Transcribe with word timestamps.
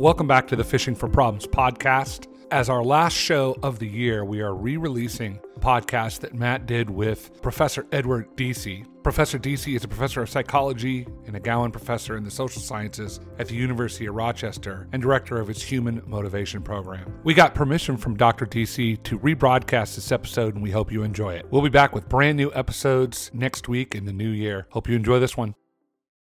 Welcome 0.00 0.26
back 0.26 0.48
to 0.48 0.56
the 0.56 0.64
Fishing 0.64 0.94
for 0.94 1.10
Problems 1.10 1.46
podcast. 1.46 2.26
As 2.50 2.70
our 2.70 2.82
last 2.82 3.12
show 3.12 3.54
of 3.62 3.78
the 3.78 3.86
year, 3.86 4.24
we 4.24 4.40
are 4.40 4.54
re 4.54 4.78
releasing 4.78 5.38
a 5.56 5.60
podcast 5.60 6.20
that 6.20 6.32
Matt 6.32 6.64
did 6.64 6.88
with 6.88 7.42
Professor 7.42 7.86
Edward 7.92 8.34
Deci. 8.34 8.86
Professor 9.02 9.38
Deci 9.38 9.76
is 9.76 9.84
a 9.84 9.88
professor 9.88 10.22
of 10.22 10.30
psychology 10.30 11.06
and 11.26 11.36
a 11.36 11.38
Gowen 11.38 11.70
professor 11.70 12.16
in 12.16 12.24
the 12.24 12.30
social 12.30 12.62
sciences 12.62 13.20
at 13.38 13.48
the 13.48 13.54
University 13.54 14.06
of 14.06 14.14
Rochester 14.14 14.88
and 14.94 15.02
director 15.02 15.38
of 15.38 15.50
its 15.50 15.60
Human 15.60 16.00
Motivation 16.06 16.62
Program. 16.62 17.20
We 17.22 17.34
got 17.34 17.54
permission 17.54 17.98
from 17.98 18.16
Dr. 18.16 18.46
Deci 18.46 19.02
to 19.02 19.18
rebroadcast 19.18 19.96
this 19.96 20.10
episode, 20.10 20.54
and 20.54 20.62
we 20.62 20.70
hope 20.70 20.90
you 20.90 21.02
enjoy 21.02 21.34
it. 21.34 21.44
We'll 21.50 21.60
be 21.60 21.68
back 21.68 21.94
with 21.94 22.08
brand 22.08 22.38
new 22.38 22.50
episodes 22.54 23.30
next 23.34 23.68
week 23.68 23.94
in 23.94 24.06
the 24.06 24.14
new 24.14 24.30
year. 24.30 24.66
Hope 24.70 24.88
you 24.88 24.96
enjoy 24.96 25.18
this 25.18 25.36
one. 25.36 25.54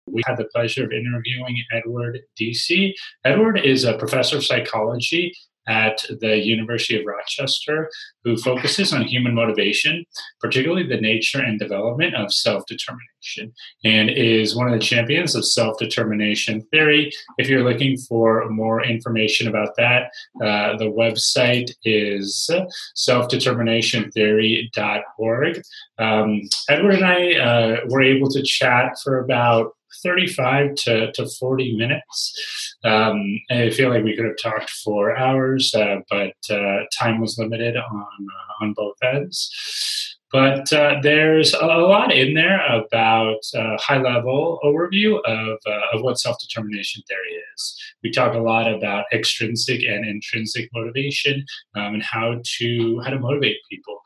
We 0.07 0.23
had 0.27 0.37
the 0.37 0.49
pleasure 0.55 0.85
of 0.85 0.93
interviewing 0.93 1.57
Edward 1.73 2.21
Deci. 2.41 2.95
Edward 3.25 3.59
is 3.59 3.85
a 3.85 3.99
professor 3.99 4.37
of 4.37 4.45
psychology 4.45 5.33
at 5.69 6.05
the 6.21 6.39
University 6.39 6.97
of 6.99 7.05
Rochester 7.07 7.89
who 8.25 8.37
focuses 8.37 8.93
on 8.93 9.03
human 9.03 9.35
motivation, 9.35 10.05
particularly 10.41 10.87
the 10.87 11.01
nature 11.01 11.41
and 11.41 11.59
development 11.59 12.15
of 12.15 12.33
self 12.33 12.65
determination, 12.67 13.53
and 13.85 14.09
is 14.11 14.55
one 14.55 14.69
of 14.69 14.73
the 14.73 14.79
champions 14.85 15.35
of 15.35 15.45
self 15.45 15.77
determination 15.79 16.63
theory. 16.71 17.11
If 17.39 17.49
you're 17.49 17.65
looking 17.65 17.97
for 17.97 18.49
more 18.49 18.85
information 18.85 19.49
about 19.49 19.71
that, 19.77 20.13
uh, 20.41 20.77
the 20.77 20.85
website 20.85 21.73
is 21.85 22.49
selfdeterminationtheory.org. 22.97 25.63
Um, 25.99 26.43
Edward 26.69 26.95
and 26.95 27.05
I 27.05 27.35
uh, 27.35 27.81
were 27.89 28.03
able 28.03 28.29
to 28.31 28.41
chat 28.43 28.97
for 29.03 29.19
about 29.19 29.73
35 30.03 30.75
to, 30.75 31.13
to 31.13 31.27
40 31.27 31.77
minutes. 31.77 32.77
Um, 32.85 33.41
I 33.51 33.71
feel 33.71 33.91
like 33.91 34.05
we 34.05 34.17
could 34.17 34.27
have 34.27 34.37
talked 34.43 34.71
for 34.71 35.17
hours, 35.17 35.75
uh, 35.75 35.97
but 36.09 36.35
uh, 36.51 36.85
time 36.99 37.21
was 37.21 37.39
limited 37.39 37.77
on, 37.77 38.07
uh, 38.07 38.65
on 38.65 38.75
both 38.75 38.97
ends. 39.03 40.16
But 40.37 40.71
uh, 40.71 40.97
there's 41.03 41.55
a 41.55 41.65
lot 41.65 42.13
in 42.13 42.35
there 42.35 42.61
about 42.67 43.41
uh, 43.55 43.79
high 43.79 44.03
level 44.03 44.61
overview 44.63 45.19
of, 45.25 45.59
uh, 45.67 45.81
of 45.95 46.03
what 46.03 46.19
self 46.19 46.37
determination 46.39 47.03
theory 47.09 47.41
is. 47.55 47.75
We 48.05 48.11
talk 48.11 48.35
a 48.35 48.39
lot 48.39 48.71
about 48.71 49.07
extrinsic 49.15 49.83
and 49.83 50.05
intrinsic 50.07 50.69
motivation 50.75 51.43
um, 51.75 51.95
and 51.95 52.03
how 52.03 52.43
to 52.59 53.01
how 53.03 53.09
to 53.09 53.19
motivate 53.19 53.57
people 53.71 53.99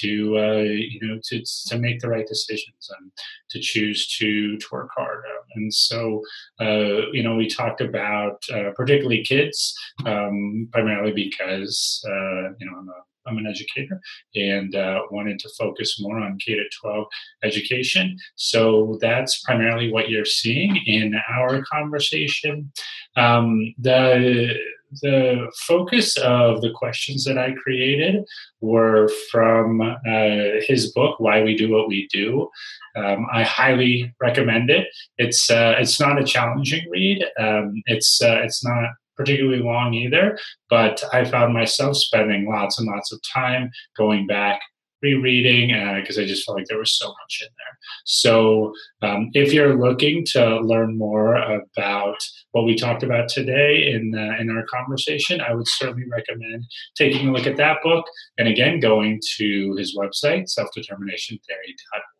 to 0.00 0.36
uh, 0.36 0.62
you 0.64 0.98
know 1.02 1.20
to, 1.22 1.44
to 1.68 1.78
make 1.78 2.00
the 2.00 2.08
right 2.08 2.26
decisions 2.26 2.90
and 2.98 3.12
to 3.50 3.60
choose 3.60 4.08
to, 4.16 4.58
to 4.58 4.66
work 4.72 4.90
hard. 4.96 5.22
And 5.54 5.72
so 5.72 6.20
uh, 6.60 7.12
you 7.12 7.22
know 7.22 7.36
we 7.36 7.46
talked 7.46 7.80
about 7.80 8.42
uh, 8.52 8.70
particularly 8.74 9.22
kids 9.22 9.72
um, 10.04 10.68
primarily 10.72 11.12
because 11.12 12.00
you 12.04 12.66
know 12.66 12.76
I'm 12.76 12.88
a 12.88 13.02
I'm 13.26 13.38
an 13.38 13.46
educator 13.46 14.00
and 14.34 14.74
uh, 14.74 15.02
wanted 15.10 15.38
to 15.40 15.48
focus 15.58 16.00
more 16.00 16.18
on 16.18 16.38
K 16.38 16.54
to 16.54 16.64
12 16.80 17.06
education. 17.44 18.16
So 18.36 18.98
that's 19.00 19.42
primarily 19.42 19.90
what 19.92 20.08
you're 20.08 20.24
seeing 20.24 20.76
in 20.86 21.14
our 21.30 21.62
conversation. 21.62 22.72
Um, 23.16 23.74
the 23.78 24.56
the 25.02 25.50
focus 25.66 26.16
of 26.16 26.60
the 26.60 26.70
questions 26.70 27.24
that 27.24 27.38
I 27.38 27.52
created 27.52 28.24
were 28.60 29.08
from 29.30 29.80
uh, 29.80 30.60
his 30.66 30.92
book, 30.92 31.18
Why 31.18 31.42
We 31.42 31.56
Do 31.56 31.72
What 31.72 31.88
We 31.88 32.08
Do. 32.12 32.48
Um, 32.94 33.26
I 33.32 33.42
highly 33.42 34.14
recommend 34.20 34.70
it. 34.70 34.88
It's 35.18 35.50
uh, 35.50 35.74
it's 35.78 36.00
not 36.00 36.20
a 36.20 36.24
challenging 36.24 36.88
read. 36.90 37.24
Um, 37.38 37.82
it's 37.86 38.20
uh, 38.22 38.40
it's 38.42 38.64
not 38.64 38.90
particularly 39.16 39.62
long 39.62 39.94
either, 39.94 40.38
but 40.68 41.02
I 41.12 41.24
found 41.24 41.54
myself 41.54 41.96
spending 41.96 42.48
lots 42.48 42.78
and 42.78 42.88
lots 42.88 43.12
of 43.12 43.20
time 43.32 43.70
going 43.96 44.26
back, 44.26 44.60
rereading, 45.02 45.68
because 46.00 46.18
uh, 46.18 46.22
I 46.22 46.26
just 46.26 46.44
felt 46.44 46.58
like 46.58 46.66
there 46.68 46.78
was 46.78 46.96
so 46.96 47.08
much 47.08 47.42
in 47.42 47.48
there. 47.48 47.78
So 48.04 48.72
um, 49.02 49.30
if 49.34 49.52
you're 49.52 49.78
looking 49.78 50.24
to 50.32 50.60
learn 50.60 50.96
more 50.98 51.36
about 51.36 52.16
what 52.52 52.64
we 52.64 52.74
talked 52.74 53.02
about 53.02 53.28
today 53.28 53.92
in, 53.92 54.14
uh, 54.14 54.40
in 54.40 54.50
our 54.50 54.64
conversation, 54.66 55.40
I 55.40 55.54
would 55.54 55.68
certainly 55.68 56.06
recommend 56.10 56.64
taking 56.96 57.28
a 57.28 57.32
look 57.32 57.46
at 57.46 57.56
that 57.56 57.78
book 57.82 58.06
and 58.38 58.48
again 58.48 58.80
going 58.80 59.20
to 59.36 59.74
his 59.76 59.96
website, 59.96 60.46
selfdeterminationtheory.org. 60.58 62.15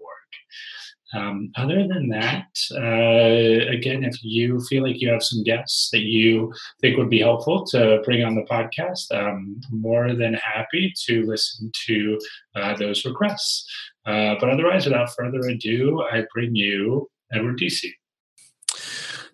Um, 1.15 1.53
other 1.57 1.87
than 1.87 2.09
that, 2.09 2.49
uh, 2.73 3.71
again, 3.71 4.03
if 4.03 4.17
you 4.23 4.61
feel 4.65 4.83
like 4.83 5.01
you 5.01 5.09
have 5.11 5.23
some 5.23 5.45
guests 5.45 5.91
that 5.93 6.03
you 6.03 6.53
think 6.81 6.97
would 6.97 7.11
be 7.11 7.21
helpful 7.21 7.65
to 7.67 8.03
bring 8.05 8.25
on 8.25 8.35
the 8.35 8.43
podcast, 8.43 9.15
I'm 9.15 9.61
more 9.71 10.15
than 10.15 10.35
happy 10.35 10.93
to 11.07 11.25
listen 11.25 11.71
to 11.87 12.21
uh, 12.57 12.77
those 12.77 13.05
requests. 13.05 13.71
Uh, 14.05 14.35
but 14.41 14.51
otherwise, 14.51 14.87
without 14.87 15.15
further 15.15 15.41
ado, 15.49 16.03
I 16.03 16.25
bring 16.35 16.55
you 16.55 17.09
Edward 17.33 17.59
Deci. 17.59 17.93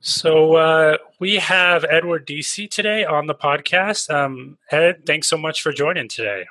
So 0.01 0.57
uh, 0.57 0.99
we 1.21 1.37
have 1.37 1.85
Edward 1.89 2.27
Deci 2.27 2.69
today 2.69 3.05
on 3.05 3.29
the 3.29 3.35
podcast. 3.35 4.13
Um, 4.13 4.59
Ed, 4.71 5.07
thanks 5.07 5.29
so 5.29 5.37
much 5.37 5.63
for 5.63 5.73
joining 5.73 6.09
today. 6.09 6.47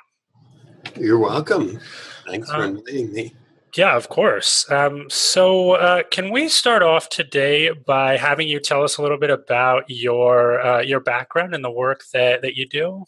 You're 0.98 1.18
welcome. 1.18 1.78
Thanks 2.26 2.50
for 2.50 2.56
um, 2.56 2.78
inviting 2.78 3.12
me. 3.12 3.34
Yeah, 3.74 3.96
of 3.96 4.10
course. 4.10 4.70
Um, 4.70 5.08
so, 5.08 5.72
uh, 5.72 6.02
can 6.10 6.30
we 6.30 6.48
start 6.48 6.82
off 6.82 7.08
today 7.08 7.70
by 7.70 8.18
having 8.18 8.46
you 8.46 8.60
tell 8.60 8.82
us 8.82 8.98
a 8.98 9.02
little 9.02 9.16
bit 9.16 9.30
about 9.30 9.84
your 9.88 10.60
uh, 10.60 10.82
your 10.82 11.00
background 11.00 11.54
and 11.54 11.64
the 11.64 11.70
work 11.70 12.02
that 12.12 12.42
that 12.42 12.54
you 12.54 12.68
do? 12.68 13.06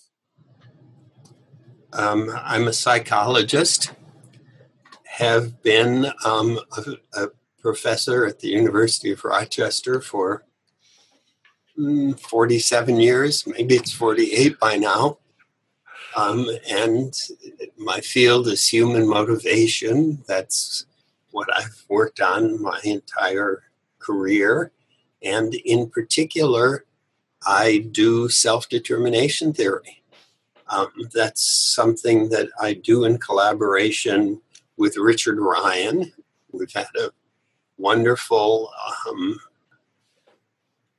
Um, 1.92 2.30
I'm 2.42 2.66
a 2.66 2.72
psychologist. 2.72 3.92
Have 5.04 5.62
been 5.62 6.06
um, 6.24 6.58
a, 6.76 7.22
a, 7.24 7.28
professor 7.60 8.26
at 8.26 8.40
the 8.40 8.48
University 8.48 9.12
of 9.12 9.24
Rochester 9.24 10.00
for 10.00 10.44
mm, 11.78 12.18
47 12.20 13.00
years. 13.00 13.46
Maybe 13.46 13.76
it's 13.76 13.90
48 13.92 14.58
by 14.58 14.76
now. 14.76 15.18
Um, 16.16 16.48
and 16.70 17.12
my 17.76 18.00
field 18.00 18.46
is 18.46 18.68
human 18.68 19.08
motivation. 19.08 20.22
That's 20.28 20.86
what 21.32 21.48
I've 21.56 21.84
worked 21.88 22.20
on 22.20 22.62
my 22.62 22.80
entire 22.84 23.64
career. 23.98 24.70
And 25.22 25.54
in 25.54 25.90
particular, 25.90 26.84
I 27.46 27.88
do 27.90 28.28
self 28.28 28.68
determination 28.68 29.52
theory. 29.52 30.02
Um, 30.68 30.88
that's 31.12 31.42
something 31.74 32.30
that 32.30 32.48
I 32.60 32.74
do 32.74 33.04
in 33.04 33.18
collaboration 33.18 34.40
with 34.76 34.96
Richard 34.96 35.38
Ryan. 35.38 36.12
We've 36.52 36.72
had 36.72 36.86
a 36.96 37.10
wonderful 37.76 38.70
um, 39.08 39.38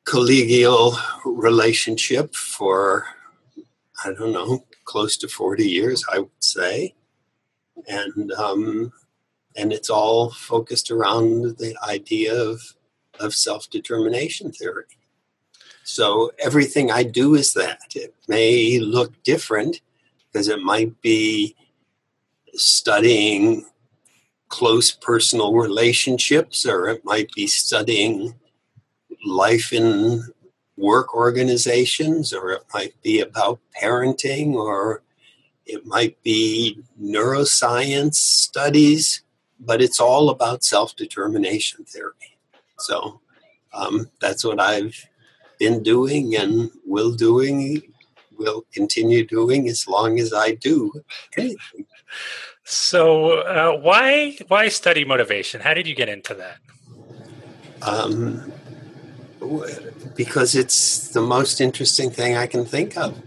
collegial 0.05 0.97
relationship 1.25 2.35
for, 2.35 3.05
I 4.03 4.13
don't 4.13 4.31
know, 4.33 4.63
close 4.85 5.17
to 5.17 5.27
40 5.27 5.67
years, 5.67 6.03
I 6.11 6.19
would 6.19 6.43
say. 6.43 6.95
And, 7.87 8.31
um, 8.33 8.93
and 9.55 9.73
it's 9.73 9.89
all 9.89 10.31
focused 10.31 10.91
around 10.91 11.57
the 11.57 11.75
idea 11.87 12.33
of, 12.33 12.61
of 13.19 13.33
self 13.33 13.69
determination 13.69 14.51
theory. 14.51 14.85
So 15.83 16.31
everything 16.39 16.89
I 16.91 17.03
do 17.03 17.35
is 17.35 17.53
that. 17.53 17.79
It 17.93 18.15
may 18.27 18.79
look 18.79 19.21
different 19.23 19.81
because 20.31 20.47
it 20.47 20.59
might 20.61 20.99
be 21.01 21.55
studying 22.55 23.65
close 24.49 24.91
personal 24.91 25.53
relationships, 25.53 26.65
or 26.65 26.89
it 26.89 27.03
might 27.05 27.31
be 27.33 27.47
studying 27.47 28.33
life 29.25 29.73
in 29.73 30.23
work 30.77 31.15
organizations, 31.15 32.33
or 32.33 32.51
it 32.51 32.63
might 32.73 33.01
be 33.01 33.19
about 33.19 33.59
parenting, 33.81 34.53
or 34.53 35.01
it 35.65 35.85
might 35.85 36.21
be 36.23 36.79
neuroscience 37.01 38.15
studies, 38.15 39.23
but 39.59 39.81
it's 39.81 39.99
all 39.99 40.29
about 40.29 40.63
self 40.63 40.95
determination 40.95 41.85
theory. 41.85 42.37
So 42.77 43.21
um, 43.73 44.09
that's 44.19 44.43
what 44.43 44.59
I've 44.59 45.07
been 45.59 45.83
doing 45.83 46.35
and 46.35 46.69
will 46.85 47.13
doing, 47.13 47.81
will 48.37 48.65
continue 48.73 49.25
doing 49.25 49.67
as 49.69 49.87
long 49.87 50.19
as 50.19 50.33
I 50.33 50.51
do 50.51 50.91
anything. 51.37 51.85
So, 52.63 53.41
uh, 53.41 53.77
why 53.77 54.37
why 54.47 54.69
study 54.69 55.05
motivation? 55.05 55.61
How 55.61 55.73
did 55.73 55.87
you 55.87 55.93
get 55.93 56.09
into 56.09 56.33
that? 56.33 56.57
Um, 57.83 58.51
because 60.15 60.55
it's 60.55 61.09
the 61.09 61.21
most 61.21 61.61
interesting 61.61 62.09
thing 62.09 62.35
I 62.35 62.47
can 62.47 62.65
think 62.65 62.97
of. 62.97 63.21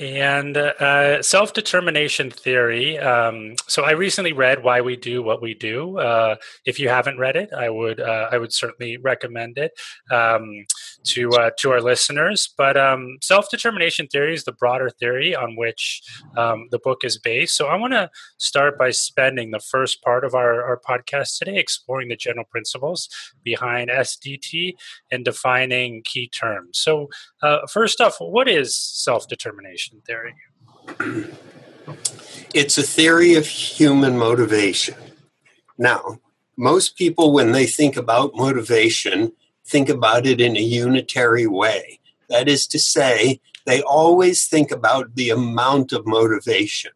And 0.00 0.56
uh, 0.56 1.22
self 1.22 1.52
determination 1.52 2.30
theory. 2.30 2.98
Um, 2.98 3.56
so 3.68 3.84
I 3.84 3.92
recently 3.92 4.32
read 4.32 4.64
"Why 4.64 4.80
We 4.80 4.96
Do 4.96 5.22
What 5.22 5.42
We 5.42 5.54
Do." 5.54 5.98
Uh, 5.98 6.36
if 6.64 6.80
you 6.80 6.88
haven't 6.88 7.18
read 7.18 7.36
it, 7.36 7.50
I 7.52 7.68
would 7.68 8.00
uh, 8.00 8.28
I 8.32 8.38
would 8.38 8.52
certainly 8.52 8.96
recommend 8.96 9.58
it. 9.58 9.72
Um, 10.10 10.64
to 11.04 11.30
uh, 11.30 11.50
to 11.58 11.70
our 11.70 11.80
listeners. 11.80 12.52
But 12.56 12.76
um, 12.76 13.18
self 13.22 13.50
determination 13.50 14.06
theory 14.06 14.34
is 14.34 14.44
the 14.44 14.52
broader 14.52 14.90
theory 14.90 15.34
on 15.34 15.56
which 15.56 16.02
um, 16.36 16.68
the 16.70 16.78
book 16.78 17.04
is 17.04 17.18
based. 17.18 17.56
So 17.56 17.66
I 17.66 17.76
want 17.76 17.92
to 17.92 18.10
start 18.38 18.78
by 18.78 18.90
spending 18.90 19.50
the 19.50 19.60
first 19.60 20.02
part 20.02 20.24
of 20.24 20.34
our, 20.34 20.62
our 20.62 20.80
podcast 20.80 21.38
today 21.38 21.58
exploring 21.58 22.08
the 22.08 22.16
general 22.16 22.44
principles 22.44 23.08
behind 23.42 23.90
SDT 23.90 24.74
and 25.10 25.24
defining 25.24 26.02
key 26.02 26.28
terms. 26.28 26.78
So 26.78 27.08
uh, 27.42 27.66
first 27.66 28.00
off, 28.00 28.16
what 28.18 28.48
is 28.48 28.76
self 28.76 29.28
determination 29.28 30.02
theory? 30.06 30.34
It's 32.54 32.76
a 32.76 32.82
theory 32.82 33.34
of 33.34 33.46
human 33.46 34.18
motivation. 34.18 34.96
Now, 35.78 36.18
most 36.56 36.96
people, 36.96 37.32
when 37.32 37.52
they 37.52 37.66
think 37.66 37.96
about 37.96 38.36
motivation, 38.36 39.32
think 39.64 39.88
about 39.88 40.26
it 40.26 40.40
in 40.40 40.56
a 40.56 40.60
unitary 40.60 41.46
way. 41.46 42.00
That 42.28 42.48
is 42.48 42.66
to 42.68 42.78
say, 42.78 43.40
they 43.66 43.82
always 43.82 44.46
think 44.46 44.70
about 44.70 45.14
the 45.14 45.30
amount 45.30 45.92
of 45.92 46.06
motivation. 46.06 46.92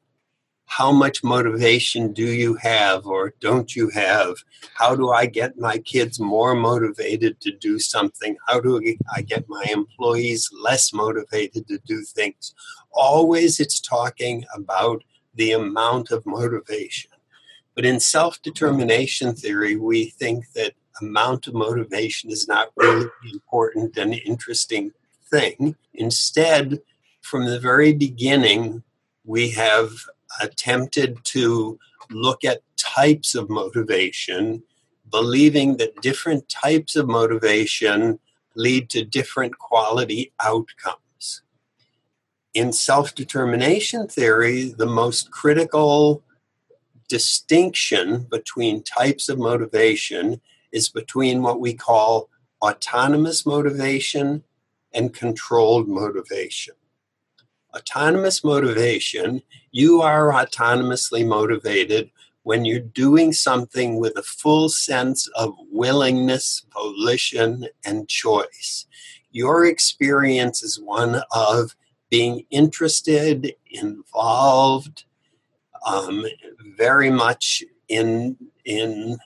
How 0.69 0.91
much 0.91 1.23
motivation 1.23 2.13
do 2.13 2.25
you 2.25 2.55
have 2.55 3.07
or 3.07 3.35
don't 3.41 3.77
you 3.77 3.89
have? 3.91 4.35
How 4.75 4.97
do 4.97 5.11
I 5.11 5.27
get 5.27 5.59
my 5.59 5.79
kids 5.79 6.19
more 6.19 6.55
motivated 6.55 7.41
to 7.43 7.53
do 7.53 7.79
something? 7.79 8.37
How 8.47 8.61
do 8.61 8.83
I 9.15 9.23
get 9.23 9.49
my 9.49 9.65
employees 9.71 10.51
less 10.61 10.93
motivated 10.93 11.69
to 11.69 11.79
do 11.87 12.03
things? 12.03 12.53
Always 12.91 13.61
it's 13.61 13.81
talking 13.81 14.45
about 14.55 15.05
the 15.35 15.53
amount 15.53 16.11
of 16.11 16.27
motivation. 16.27 17.13
But 17.75 17.85
in 17.85 18.01
self 18.01 18.43
determination 18.43 19.35
theory, 19.35 19.77
we 19.77 20.07
think 20.07 20.53
that 20.55 20.73
amount 21.01 21.47
of 21.47 21.55
motivation 21.55 22.31
is 22.31 22.49
not 22.49 22.71
really 22.77 23.09
important 23.33 23.97
and 23.97 24.15
interesting 24.15 24.93
thing. 25.31 25.77
Instead, 25.95 26.81
from 27.23 27.45
the 27.45 27.59
very 27.59 27.93
beginning, 27.93 28.83
we 29.25 29.51
have 29.51 29.91
attempted 30.41 31.19
to 31.25 31.79
look 32.11 32.45
at 32.45 32.63
types 32.77 33.35
of 33.35 33.51
motivation, 33.51 34.63
believing 35.11 35.77
that 35.77 36.01
different 36.01 36.49
types 36.49 36.97
of 36.97 37.09
motivation 37.09 38.19
lead 38.55 38.89
to 38.91 39.05
different 39.05 39.59
quality 39.59 40.33
outcomes. 40.41 41.43
In 42.55 42.73
self 42.73 43.15
determination 43.15 44.09
theory, 44.09 44.75
the 44.77 44.87
most 44.87 45.31
critical 45.31 46.23
distinction 47.09 48.27
between 48.31 48.83
types 48.83 49.29
of 49.29 49.39
motivation 49.39 50.41
is 50.77 50.91
between 50.91 51.41
what 51.41 51.59
we 51.59 51.73
call 51.73 52.29
autonomous 52.61 53.47
motivation 53.47 54.45
and 54.93 55.15
controlled 55.15 55.89
motivation. 55.89 56.75
Autonomous 57.75 58.45
motivation, 58.45 59.41
you 59.73 60.03
are 60.03 60.31
autonomously 60.33 61.27
motivated 61.27 62.11
when 62.43 62.67
you're 62.67 62.79
doing 63.07 63.33
something 63.33 63.99
with 63.99 64.19
a 64.19 64.23
full 64.23 64.69
sense 64.69 65.27
of 65.29 65.55
willingness, 65.73 66.67
volition, 66.75 67.67
and 67.87 68.07
choice. 68.07 68.87
Your 69.31 69.65
experience 69.65 70.63
is 70.63 70.79
one 70.79 71.23
of 71.33 71.75
being 72.11 72.45
interested, 72.51 73.55
involved, 73.71 75.05
um, 75.87 76.27
very 76.77 77.11
much 77.11 77.65
in 77.89 78.37
in 78.67 79.17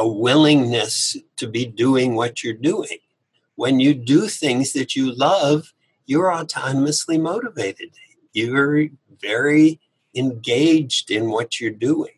a 0.00 0.08
willingness 0.08 1.14
to 1.36 1.46
be 1.46 1.66
doing 1.66 2.14
what 2.14 2.42
you're 2.42 2.54
doing. 2.54 2.96
When 3.56 3.80
you 3.80 3.92
do 3.92 4.28
things 4.28 4.72
that 4.72 4.96
you 4.96 5.12
love, 5.14 5.74
you're 6.06 6.32
autonomously 6.32 7.20
motivated. 7.20 7.90
You're 8.32 8.86
very 9.20 9.78
engaged 10.16 11.10
in 11.10 11.28
what 11.28 11.60
you're 11.60 11.70
doing. 11.70 12.14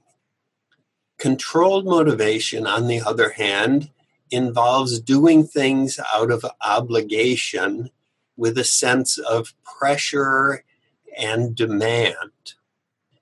Controlled 1.18 1.84
motivation, 1.84 2.68
on 2.68 2.86
the 2.86 3.02
other 3.02 3.30
hand, 3.30 3.90
involves 4.30 5.00
doing 5.00 5.44
things 5.44 5.98
out 6.14 6.30
of 6.30 6.46
obligation 6.64 7.90
with 8.36 8.56
a 8.58 8.64
sense 8.64 9.18
of 9.18 9.54
pressure 9.64 10.62
and 11.18 11.56
demand. 11.56 12.54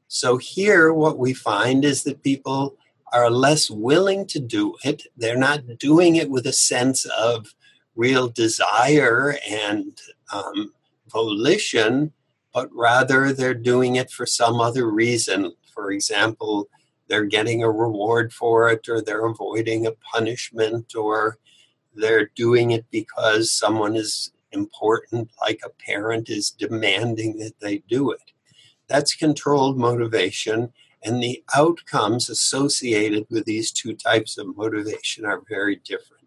So 0.09 0.37
here, 0.37 0.93
what 0.93 1.17
we 1.17 1.33
find 1.33 1.83
is 1.83 2.05
that 2.05 2.23
people 2.23 2.77
are 3.13 3.31
less 3.31 3.71
willing 3.71 4.27
to 4.27 4.39
do 4.39 4.77
it. 4.85 5.03
They're 5.17 5.37
not 5.37 5.79
doing 5.79 6.17
it 6.17 6.31
with 6.31 6.47
a 6.47 6.53
sense 6.53 7.05
of 7.07 7.55
real 7.95 8.29
desire 8.29 9.37
and 9.49 9.99
um, 10.33 10.73
volition, 11.11 12.13
but 12.55 12.69
rather 12.73 13.33
they're 13.33 13.55
doing 13.55 13.97
it 13.97 14.11
for 14.11 14.27
some 14.27 14.61
other 14.61 14.91
reason. 14.91 15.53
For 15.75 15.91
example, 15.91 16.69
they're 17.09 17.25
getting 17.25 17.63
a 17.63 17.71
reward 17.71 18.33
for 18.33 18.71
it, 18.71 18.89
or 18.89 19.03
they're 19.03 19.27
avoiding 19.27 19.87
a 19.87 19.93
punishment, 20.13 20.95
or 20.95 21.39
they're 21.95 22.31
doing 22.37 22.71
it 22.71 22.87
because 22.91 23.51
someone 23.53 23.97
is 23.97 24.33
important, 24.53 25.31
like 25.41 25.61
a 25.65 25.85
parent 25.85 26.29
is 26.29 26.51
demanding 26.51 27.39
that 27.39 27.59
they 27.61 27.79
do 27.89 28.13
it. 28.13 28.33
That's 28.89 29.15
controlled 29.15 29.79
motivation. 29.79 30.73
And 31.03 31.23
the 31.23 31.43
outcomes 31.55 32.29
associated 32.29 33.27
with 33.31 33.45
these 33.45 33.73
two 33.73 33.95
types 33.95 34.37
of 34.37 34.57
motivation 34.57 35.25
are 35.25 35.43
very 35.49 35.77
different. 35.77 36.21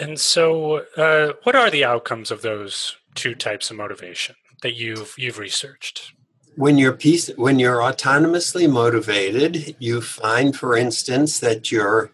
And 0.00 0.20
so, 0.20 0.84
uh, 0.96 1.32
what 1.42 1.56
are 1.56 1.70
the 1.70 1.84
outcomes 1.84 2.30
of 2.30 2.42
those 2.42 2.96
two 3.14 3.34
types 3.34 3.70
of 3.70 3.76
motivation 3.76 4.36
that 4.62 4.74
you've 4.74 5.14
you've 5.18 5.38
researched? 5.38 6.12
When 6.56 6.78
you're 6.78 6.92
piece, 6.92 7.28
when 7.36 7.58
you're 7.58 7.78
autonomously 7.78 8.70
motivated, 8.70 9.76
you 9.78 10.00
find, 10.00 10.54
for 10.54 10.76
instance, 10.76 11.40
that 11.40 11.72
your 11.72 12.12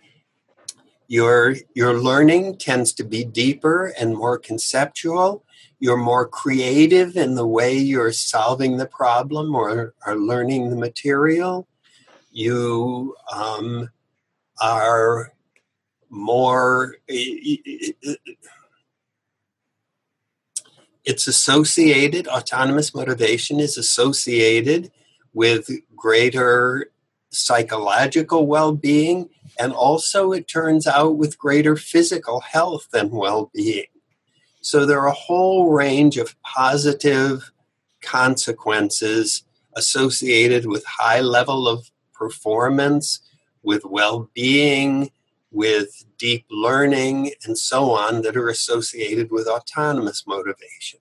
your 1.09 1.57
your 1.75 1.95
learning 1.95 2.57
tends 2.57 2.93
to 2.95 3.05
be 3.05 3.25
deeper 3.25 3.93
and 3.99 4.17
more 4.17 4.39
conceptual 4.39 5.45
you're 5.79 5.97
more 5.97 6.27
creative 6.27 7.17
in 7.17 7.35
the 7.35 7.47
way 7.47 7.77
you're 7.77 8.13
solving 8.13 8.77
the 8.77 8.87
problem 8.87 9.55
or 9.55 9.95
are 10.07 10.17
learning 10.17 10.71
the 10.71 10.77
material. 10.77 11.69
You 12.31 13.15
um, 13.33 13.91
are 14.61 15.33
more. 16.11 16.97
It's 21.05 21.27
associated, 21.27 22.27
autonomous 22.29 22.95
motivation 22.95 23.61
is 23.61 23.77
associated 23.77 24.91
with 25.35 25.69
greater 25.95 26.91
psychological 27.31 28.47
well 28.47 28.73
being, 28.73 29.29
and 29.59 29.73
also 29.73 30.33
it 30.33 30.49
turns 30.49 30.87
out 30.87 31.17
with 31.17 31.39
greater 31.39 31.77
physical 31.77 32.41
health 32.41 32.89
and 32.95 33.11
well 33.11 33.51
being. 33.53 33.85
So 34.65 34.87
there 34.87 34.99
are 35.01 35.09
a 35.09 35.13
whole 35.13 35.73
range 35.73 36.17
of 36.17 36.41
positive 36.41 37.53
consequences 38.01 39.45
associated 39.77 40.65
with 40.65 40.87
high 40.87 41.21
level 41.21 41.69
of 41.69 41.91
performance, 42.15 43.21
with 43.63 43.85
well-being, 43.85 45.11
with 45.51 46.07
deep 46.17 46.47
learning, 46.51 47.33
and 47.45 47.59
so 47.59 47.91
on 47.91 48.23
that 48.23 48.39
are 48.39 48.49
associated 48.49 49.31
with 49.31 49.47
autonomous 49.47 50.25
motivation. 50.27 51.01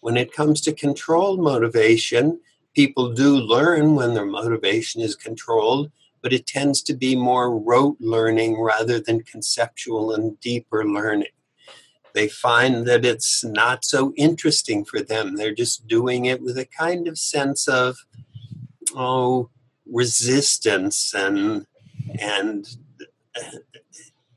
When 0.00 0.18
it 0.18 0.34
comes 0.34 0.60
to 0.60 0.74
controlled 0.74 1.40
motivation, 1.40 2.40
people 2.74 3.14
do 3.14 3.38
learn 3.38 3.94
when 3.94 4.12
their 4.12 4.26
motivation 4.26 5.00
is 5.00 5.16
controlled, 5.16 5.90
but 6.20 6.34
it 6.34 6.46
tends 6.46 6.82
to 6.82 6.92
be 6.92 7.16
more 7.16 7.58
rote 7.58 7.96
learning 8.00 8.60
rather 8.60 9.00
than 9.00 9.22
conceptual 9.22 10.12
and 10.12 10.38
deeper 10.40 10.84
learning 10.86 11.28
they 12.14 12.28
find 12.28 12.86
that 12.86 13.04
it's 13.04 13.44
not 13.44 13.84
so 13.84 14.12
interesting 14.16 14.84
for 14.84 15.00
them. 15.00 15.36
They're 15.36 15.54
just 15.54 15.86
doing 15.86 16.26
it 16.26 16.42
with 16.42 16.58
a 16.58 16.66
kind 16.66 17.08
of 17.08 17.18
sense 17.18 17.68
of, 17.68 17.98
oh, 18.94 19.50
resistance 19.86 21.12
and 21.14 21.66
and 22.20 22.76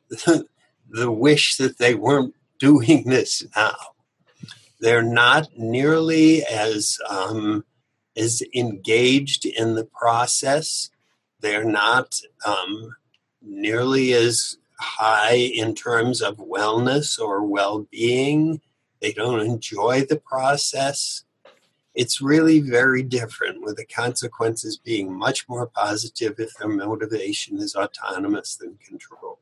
the 0.90 1.12
wish 1.12 1.58
that 1.58 1.78
they 1.78 1.96
weren't 1.96 2.36
doing 2.60 3.04
this 3.06 3.46
now. 3.56 3.76
They're 4.80 5.02
not 5.02 5.48
nearly 5.58 6.44
as 6.46 7.00
um, 7.10 7.66
as 8.16 8.42
engaged 8.54 9.46
in 9.46 9.76
the 9.76 9.86
process. 9.86 10.90
They're 11.40 11.66
not 11.66 12.20
um, 12.46 12.96
nearly 13.42 14.14
as 14.14 14.58
high 14.80 15.36
in 15.36 15.76
terms 15.76 16.22
of 16.22 16.38
wellness 16.38 17.20
or 17.20 17.46
well 17.46 17.88
being. 17.92 18.62
They 19.02 19.14
don't 19.14 19.42
enjoy 19.42 20.06
the 20.06 20.18
process. 20.18 21.24
It's 21.94 22.22
really 22.22 22.60
very 22.60 23.04
different, 23.04 23.62
with 23.62 23.78
the 23.78 23.86
consequences 23.86 24.78
being 24.78 25.14
much 25.14 25.48
more 25.48 25.68
positive 25.68 26.40
if 26.40 26.54
their 26.56 26.68
motivation 26.68 27.58
is 27.58 27.76
autonomous 27.76 28.58
than 28.58 28.78
control. 28.86 29.40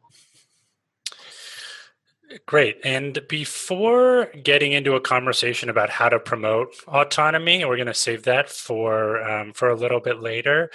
Great. 2.45 2.77
And 2.83 3.19
before 3.27 4.27
getting 4.43 4.71
into 4.71 4.95
a 4.95 5.01
conversation 5.01 5.69
about 5.69 5.89
how 5.89 6.09
to 6.09 6.19
promote 6.19 6.75
autonomy, 6.87 7.63
we're 7.65 7.75
going 7.75 7.87
to 7.87 7.93
save 7.93 8.23
that 8.23 8.49
for 8.49 9.21
um, 9.23 9.53
for 9.53 9.69
a 9.69 9.75
little 9.75 9.99
bit 9.99 10.21
later. 10.21 10.71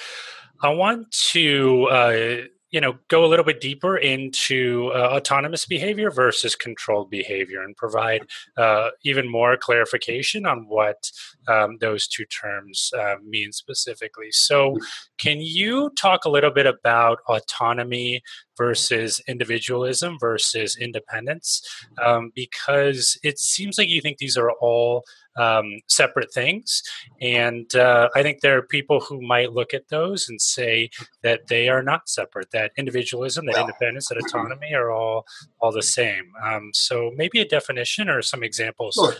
I 0.63 0.71
want 0.71 1.11
to 1.33 1.85
uh, 1.85 2.37
you 2.71 2.81
know 2.81 2.99
go 3.09 3.25
a 3.25 3.29
little 3.29 3.45
bit 3.45 3.61
deeper 3.61 3.97
into 3.97 4.91
uh, 4.95 5.11
autonomous 5.17 5.65
behavior 5.65 6.11
versus 6.11 6.55
controlled 6.55 7.11
behavior 7.11 7.63
and 7.63 7.77
provide 7.77 8.27
uh, 8.57 8.91
even 9.03 9.31
more 9.31 9.57
clarification 9.57 10.47
on 10.47 10.67
what 10.69 11.11
um, 11.49 11.79
those 11.81 12.07
two 12.07 12.25
terms 12.27 12.91
uh, 12.99 13.15
mean 13.25 13.53
specifically. 13.53 14.31
So 14.31 14.77
can 15.19 15.41
you 15.41 15.91
talk 15.99 16.25
a 16.25 16.31
little 16.31 16.51
bit 16.51 16.67
about 16.67 17.19
autonomy 17.29 18.23
versus 18.57 19.21
individualism 19.29 20.19
versus 20.21 20.77
independence? 20.77 21.63
Um, 22.05 22.33
because 22.35 23.19
it 23.23 23.39
seems 23.39 23.79
like 23.79 23.89
you 23.89 24.01
think 24.01 24.19
these 24.19 24.37
are 24.37 24.53
all 24.53 25.05
um, 25.39 25.81
separate 25.87 26.33
things. 26.33 26.83
And 27.21 27.75
uh, 27.75 28.09
I 28.15 28.23
think 28.23 28.41
there 28.41 28.59
are 28.59 28.63
people 28.63 29.01
who 29.01 29.21
might 29.23 29.53
look 29.53 29.73
at 29.73 29.89
those 29.89 30.29
and 30.29 30.41
say 30.41 30.91
that 31.23 31.47
they 31.47 31.69
are 31.69 31.83
not 31.83 32.09
separate, 32.09 32.51
that 32.51 32.73
individualism, 32.77 33.47
that 33.47 33.59
independence, 33.59 34.09
that 34.09 34.19
autonomy 34.27 34.75
are 34.75 34.91
all, 34.91 35.27
all 35.61 35.73
the 35.73 35.83
same. 35.83 36.33
Um, 36.43 36.71
so 36.75 37.13
maybe 37.17 37.41
a 37.41 37.49
definition 37.49 38.09
or 38.09 38.21
some 38.23 38.43
examples 38.43 38.95
sure. 38.95 39.15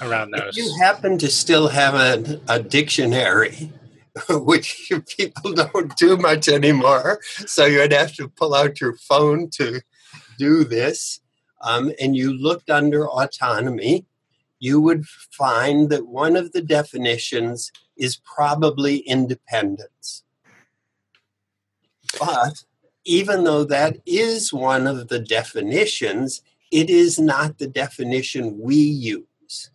around 0.00 0.30
those. 0.30 0.56
If 0.56 0.64
you 0.64 0.78
happen 0.78 1.18
to 1.18 1.28
still 1.28 1.68
have 1.68 1.94
a, 1.94 2.40
a 2.48 2.62
dictionary, 2.62 3.72
which 4.30 4.90
people 5.18 5.52
don't 5.52 5.96
do 5.96 6.16
much 6.16 6.48
anymore, 6.48 7.20
so 7.46 7.66
you'd 7.66 7.92
have 7.92 8.14
to 8.14 8.28
pull 8.28 8.54
out 8.54 8.80
your 8.80 8.96
phone 8.96 9.50
to 9.50 9.82
do 10.38 10.64
this. 10.64 11.20
Um, 11.62 11.92
and 12.00 12.14
you 12.14 12.32
looked 12.32 12.70
under 12.70 13.08
autonomy, 13.08 14.06
you 14.58 14.80
would 14.80 15.06
find 15.06 15.90
that 15.90 16.06
one 16.06 16.36
of 16.36 16.52
the 16.52 16.62
definitions 16.62 17.70
is 17.96 18.16
probably 18.16 18.98
independence. 18.98 20.24
But 22.18 22.64
even 23.04 23.44
though 23.44 23.64
that 23.64 23.98
is 24.06 24.52
one 24.52 24.86
of 24.86 25.08
the 25.08 25.18
definitions, 25.18 26.42
it 26.72 26.90
is 26.90 27.18
not 27.18 27.58
the 27.58 27.68
definition 27.68 28.58
we 28.58 28.76
use. 28.76 29.70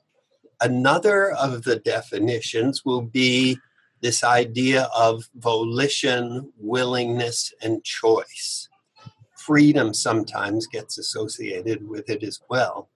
Another 0.60 1.32
of 1.32 1.64
the 1.64 1.78
definitions 1.78 2.84
will 2.86 3.02
be 3.02 3.58
this 4.02 4.24
idea 4.24 4.90
of 4.96 5.30
volition, 5.36 6.52
willingness, 6.58 7.54
and 7.62 7.84
choice. 7.84 8.68
Freedom 9.38 9.94
sometimes 9.94 10.68
gets 10.68 10.98
associated 10.98 11.88
with 11.88 12.10
it 12.10 12.24
as 12.24 12.42
well 12.50 12.91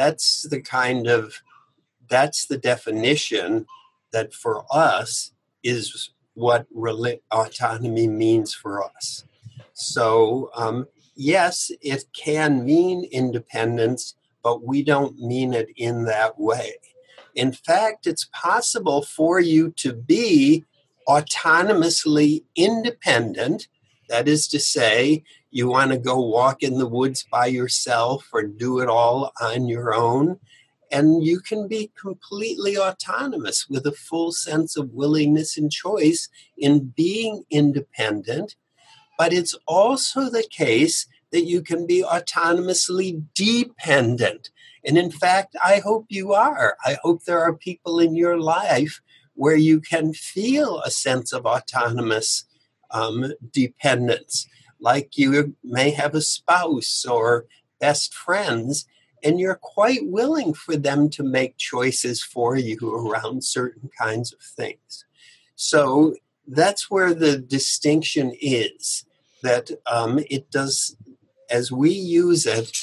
that's 0.00 0.48
the 0.48 0.62
kind 0.62 1.06
of 1.06 1.42
that's 2.08 2.46
the 2.46 2.56
definition 2.56 3.66
that 4.14 4.32
for 4.32 4.64
us 4.70 5.32
is 5.62 6.10
what 6.32 6.66
autonomy 7.30 8.08
means 8.08 8.54
for 8.54 8.82
us. 8.82 9.24
So, 9.74 10.50
um, 10.56 10.86
yes, 11.14 11.70
it 11.82 12.04
can 12.14 12.64
mean 12.64 13.06
independence, 13.12 14.14
but 14.42 14.66
we 14.66 14.82
don't 14.82 15.18
mean 15.18 15.52
it 15.52 15.68
in 15.76 16.06
that 16.06 16.40
way. 16.40 16.72
In 17.34 17.52
fact, 17.52 18.06
it's 18.06 18.26
possible 18.32 19.02
for 19.02 19.38
you 19.38 19.70
to 19.82 19.92
be 19.92 20.64
autonomously 21.06 22.44
independent. 22.56 23.68
That 24.08 24.28
is 24.28 24.48
to 24.48 24.58
say, 24.58 25.24
you 25.50 25.68
want 25.68 25.90
to 25.90 25.98
go 25.98 26.20
walk 26.20 26.62
in 26.62 26.78
the 26.78 26.86
woods 26.86 27.26
by 27.30 27.46
yourself 27.46 28.28
or 28.32 28.42
do 28.42 28.80
it 28.80 28.88
all 28.88 29.32
on 29.40 29.66
your 29.68 29.94
own. 29.94 30.38
And 30.92 31.24
you 31.24 31.40
can 31.40 31.68
be 31.68 31.90
completely 32.00 32.76
autonomous 32.76 33.68
with 33.68 33.86
a 33.86 33.92
full 33.92 34.32
sense 34.32 34.76
of 34.76 34.92
willingness 34.92 35.56
and 35.56 35.70
choice 35.70 36.28
in 36.56 36.92
being 36.96 37.44
independent. 37.50 38.56
But 39.18 39.32
it's 39.32 39.54
also 39.66 40.30
the 40.30 40.46
case 40.50 41.06
that 41.30 41.44
you 41.44 41.62
can 41.62 41.86
be 41.86 42.02
autonomously 42.02 43.24
dependent. 43.34 44.50
And 44.84 44.96
in 44.98 45.10
fact, 45.10 45.56
I 45.62 45.78
hope 45.78 46.06
you 46.08 46.32
are. 46.32 46.76
I 46.84 46.96
hope 47.02 47.24
there 47.24 47.40
are 47.40 47.52
people 47.52 48.00
in 48.00 48.16
your 48.16 48.40
life 48.40 49.00
where 49.34 49.56
you 49.56 49.80
can 49.80 50.12
feel 50.12 50.80
a 50.80 50.90
sense 50.90 51.32
of 51.32 51.46
autonomous 51.46 52.44
um, 52.90 53.32
dependence 53.52 54.46
like 54.80 55.18
you 55.18 55.54
may 55.62 55.90
have 55.90 56.14
a 56.14 56.20
spouse 56.20 57.04
or 57.04 57.46
best 57.80 58.14
friends, 58.14 58.86
and 59.22 59.38
you're 59.38 59.54
quite 59.54 60.06
willing 60.06 60.54
for 60.54 60.76
them 60.76 61.08
to 61.10 61.22
make 61.22 61.56
choices 61.56 62.22
for 62.22 62.56
you 62.56 62.78
around 62.82 63.44
certain 63.44 63.90
kinds 63.98 64.32
of 64.32 64.40
things. 64.40 65.04
So 65.56 66.14
that's 66.46 66.90
where 66.90 67.14
the 67.14 67.38
distinction 67.38 68.32
is 68.40 69.04
that 69.42 69.70
um, 69.86 70.20
it 70.30 70.50
does, 70.50 70.96
as 71.50 71.70
we 71.70 71.90
use 71.90 72.46
it, 72.46 72.76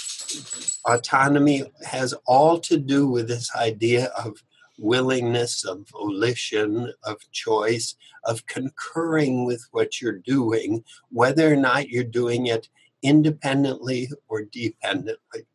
autonomy 0.85 1.71
has 1.85 2.13
all 2.25 2.59
to 2.59 2.77
do 2.77 3.07
with 3.07 3.27
this 3.27 3.55
idea 3.55 4.05
of 4.23 4.43
willingness, 4.77 5.65
of 5.65 5.87
volition, 5.89 6.93
of 7.03 7.17
choice, 7.31 7.95
of 8.23 8.45
concurring 8.47 9.45
with 9.45 9.67
what 9.71 10.01
you're 10.01 10.19
doing, 10.19 10.83
whether 11.09 11.51
or 11.51 11.55
not 11.55 11.89
you're 11.89 12.03
doing 12.03 12.47
it 12.47 12.69
independently 13.01 14.09
or 14.27 14.43
dependently. 14.43 15.45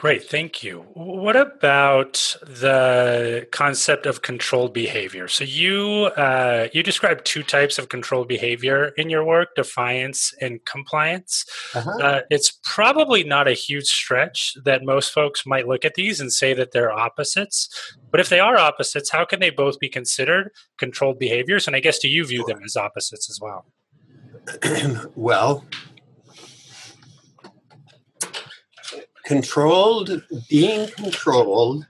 Great, 0.00 0.24
thank 0.24 0.64
you. 0.64 0.86
What 0.94 1.36
about 1.36 2.34
the 2.40 3.46
concept 3.52 4.06
of 4.06 4.22
controlled 4.22 4.72
behavior? 4.72 5.28
So 5.28 5.44
you 5.44 6.10
uh, 6.16 6.68
you 6.72 6.82
describe 6.82 7.22
two 7.24 7.42
types 7.42 7.78
of 7.78 7.90
controlled 7.90 8.26
behavior 8.26 8.92
in 8.96 9.10
your 9.10 9.22
work: 9.22 9.48
defiance 9.56 10.32
and 10.40 10.64
compliance. 10.64 11.44
Uh-huh. 11.74 11.98
Uh, 12.02 12.20
it's 12.30 12.58
probably 12.64 13.24
not 13.24 13.46
a 13.46 13.52
huge 13.52 13.88
stretch 13.88 14.56
that 14.64 14.82
most 14.82 15.12
folks 15.12 15.44
might 15.44 15.68
look 15.68 15.84
at 15.84 15.96
these 15.96 16.18
and 16.18 16.32
say 16.32 16.54
that 16.54 16.72
they're 16.72 16.90
opposites. 16.90 17.68
But 18.10 18.20
if 18.20 18.30
they 18.30 18.40
are 18.40 18.56
opposites, 18.56 19.10
how 19.10 19.26
can 19.26 19.38
they 19.38 19.50
both 19.50 19.78
be 19.78 19.90
considered 19.90 20.50
controlled 20.78 21.18
behaviors? 21.18 21.66
And 21.66 21.76
I 21.76 21.80
guess 21.80 21.98
do 21.98 22.08
you 22.08 22.24
view 22.24 22.42
them 22.46 22.62
as 22.64 22.74
opposites 22.74 23.28
as 23.28 23.38
well? 23.38 23.66
well, 25.14 25.66
controlled, 29.30 30.24
being 30.48 30.88
controlled 30.88 31.86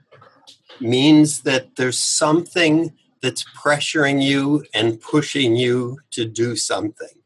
means 0.79 1.41
that 1.41 1.75
there's 1.75 1.97
something 1.97 2.93
that's 3.23 3.43
pressuring 3.59 4.21
you 4.21 4.63
and 4.75 5.01
pushing 5.01 5.55
you 5.55 5.97
to 6.11 6.23
do 6.23 6.55
something. 6.55 7.17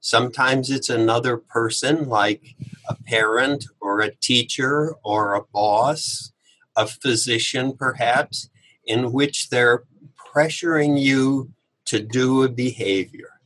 Sometimes 0.00 0.70
it's 0.70 0.90
another 0.90 1.38
person, 1.38 2.10
like 2.10 2.42
a 2.90 2.94
parent 3.06 3.64
or 3.80 4.00
a 4.00 4.14
teacher 4.16 4.96
or 5.02 5.34
a 5.34 5.44
boss, 5.44 6.30
a 6.76 6.86
physician, 6.86 7.72
perhaps, 7.74 8.50
in 8.84 9.12
which 9.12 9.48
they're 9.48 9.84
pressuring 10.18 11.00
you 11.00 11.50
to 11.86 12.00
do 12.00 12.42
a 12.42 12.50
behavior. 12.50 13.40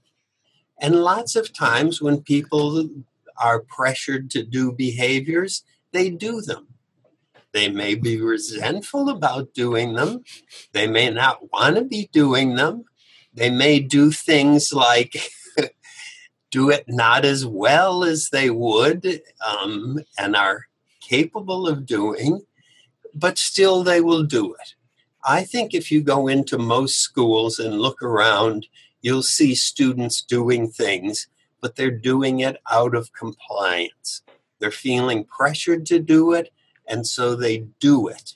And 0.80 0.96
lots 0.96 1.36
of 1.36 1.52
times 1.52 2.02
when 2.02 2.22
people 2.22 2.88
are 3.40 3.60
pressured 3.60 4.32
to 4.32 4.42
do 4.42 4.72
behaviors, 4.72 5.62
they 5.92 6.10
do 6.10 6.40
them. 6.40 6.68
They 7.52 7.68
may 7.68 7.94
be 7.94 8.20
resentful 8.20 9.08
about 9.08 9.54
doing 9.54 9.94
them. 9.94 10.22
They 10.72 10.86
may 10.86 11.10
not 11.10 11.50
want 11.52 11.76
to 11.76 11.84
be 11.84 12.08
doing 12.12 12.56
them. 12.56 12.84
They 13.32 13.50
may 13.50 13.80
do 13.80 14.10
things 14.10 14.72
like 14.72 15.16
do 16.50 16.70
it 16.70 16.84
not 16.88 17.24
as 17.24 17.46
well 17.46 18.04
as 18.04 18.30
they 18.30 18.50
would 18.50 19.22
um, 19.46 19.98
and 20.18 20.36
are 20.36 20.66
capable 21.00 21.66
of 21.66 21.86
doing, 21.86 22.42
but 23.14 23.38
still 23.38 23.82
they 23.82 24.00
will 24.00 24.24
do 24.24 24.54
it. 24.54 24.74
I 25.24 25.44
think 25.44 25.74
if 25.74 25.90
you 25.90 26.02
go 26.02 26.28
into 26.28 26.58
most 26.58 26.98
schools 27.00 27.58
and 27.58 27.80
look 27.80 28.02
around, 28.02 28.66
you'll 29.02 29.22
see 29.22 29.54
students 29.54 30.22
doing 30.22 30.68
things, 30.68 31.28
but 31.60 31.76
they're 31.76 31.90
doing 31.90 32.40
it 32.40 32.56
out 32.70 32.94
of 32.94 33.12
compliance. 33.12 34.22
They're 34.58 34.70
feeling 34.70 35.24
pressured 35.24 35.86
to 35.86 35.98
do 35.98 36.32
it, 36.32 36.52
and 36.86 37.06
so 37.06 37.34
they 37.34 37.66
do 37.80 38.08
it. 38.08 38.34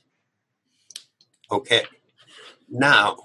Okay. 1.50 1.82
Now, 2.68 3.16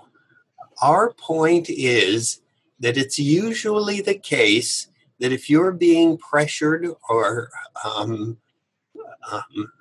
our 0.81 1.13
point 1.13 1.69
is 1.69 2.41
that 2.79 2.97
it's 2.97 3.17
usually 3.17 4.01
the 4.01 4.15
case 4.15 4.87
that 5.19 5.31
if 5.31 5.49
you're 5.49 5.71
being 5.71 6.17
pressured 6.17 6.87
or 7.09 7.49
um, 7.83 8.37
um, 9.31 9.71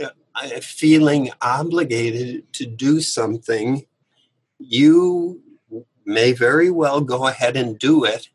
uh, 0.00 0.60
feeling 0.60 1.30
obligated 1.40 2.52
to 2.54 2.66
do 2.66 3.00
something, 3.00 3.86
you 4.58 5.40
may 6.04 6.32
very 6.32 6.70
well 6.70 7.00
go 7.00 7.26
ahead 7.26 7.56
and 7.56 7.78
do 7.78 8.04
it. 8.04 8.28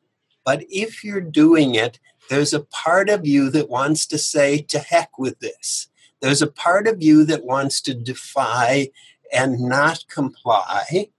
But 0.45 0.63
if 0.69 1.03
you're 1.03 1.21
doing 1.21 1.75
it 1.75 1.99
there's 2.29 2.53
a 2.53 2.61
part 2.61 3.09
of 3.09 3.27
you 3.27 3.49
that 3.51 3.69
wants 3.69 4.05
to 4.07 4.17
say, 4.17 4.59
to 4.69 4.79
heck 4.79 5.17
with 5.17 5.39
this. 5.39 5.89
There's 6.21 6.41
a 6.41 6.47
part 6.47 6.87
of 6.87 7.03
you 7.03 7.25
that 7.25 7.43
wants 7.43 7.81
to 7.81 7.93
defy 7.93 8.89
and 9.31 9.59
not 9.59 10.05
comply. 10.09 11.09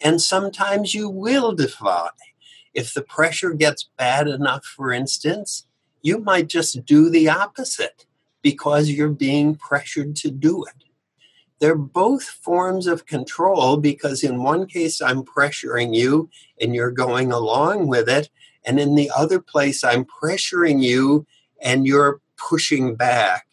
And 0.00 0.20
sometimes 0.20 0.94
you 0.94 1.08
will 1.08 1.52
defy. 1.52 2.08
If 2.74 2.94
the 2.94 3.02
pressure 3.02 3.52
gets 3.52 3.90
bad 3.96 4.28
enough, 4.28 4.64
for 4.64 4.92
instance, 4.92 5.66
you 6.02 6.18
might 6.18 6.48
just 6.48 6.84
do 6.84 7.10
the 7.10 7.28
opposite 7.28 8.06
because 8.42 8.90
you're 8.90 9.08
being 9.08 9.56
pressured 9.56 10.16
to 10.16 10.30
do 10.30 10.64
it. 10.64 10.84
They're 11.60 11.74
both 11.74 12.22
forms 12.22 12.86
of 12.86 13.06
control 13.06 13.76
because 13.76 14.24
in 14.24 14.42
one 14.42 14.66
case 14.66 15.02
I'm 15.02 15.22
pressuring 15.22 15.94
you 15.94 16.30
and 16.60 16.74
you're 16.74 16.90
going 16.90 17.30
along 17.30 17.88
with 17.88 18.08
it. 18.08 18.30
And 18.64 18.78
in 18.78 18.94
the 18.94 19.10
other 19.16 19.40
place 19.40 19.82
I'm 19.84 20.04
pressuring 20.04 20.82
you 20.82 21.26
and 21.62 21.86
you're 21.86 22.20
pushing 22.36 22.94
back 22.94 23.46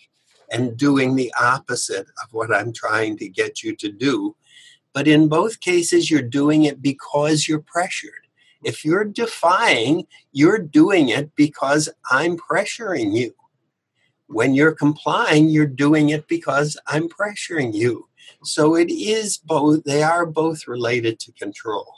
and 0.52 0.78
doing 0.78 1.16
the 1.16 1.34
opposite 1.40 2.08
of 2.24 2.32
what 2.32 2.54
I'm 2.54 2.72
trying 2.72 3.18
to 3.18 3.28
get 3.28 3.64
you 3.64 3.76
to 3.78 3.92
do. 3.92 4.36
But 4.94 5.08
in 5.08 5.28
both 5.28 5.60
cases, 5.60 6.10
you're 6.10 6.22
doing 6.22 6.64
it 6.64 6.82
because 6.82 7.48
you're 7.48 7.60
pressured. 7.62 8.28
If 8.64 8.84
you're 8.84 9.04
defying, 9.04 10.08
you're 10.32 10.58
doing 10.58 11.10
it 11.10 11.36
because 11.36 11.90
I'm 12.10 12.38
pressuring 12.38 13.16
you. 13.16 13.34
When 14.28 14.56
you're 14.56 14.74
complying, 14.74 15.50
you're 15.50 15.68
doing 15.68 16.10
it 16.10 16.28
because 16.28 16.78
I'm 16.88 17.08
pressuring 17.08 17.74
you. 17.74 18.08
So 18.44 18.76
it 18.76 18.90
is 18.90 19.38
both, 19.38 19.84
they 19.84 20.04
are 20.04 20.26
both 20.26 20.68
related 20.68 21.20
to 21.20 21.32
control. 21.34 21.94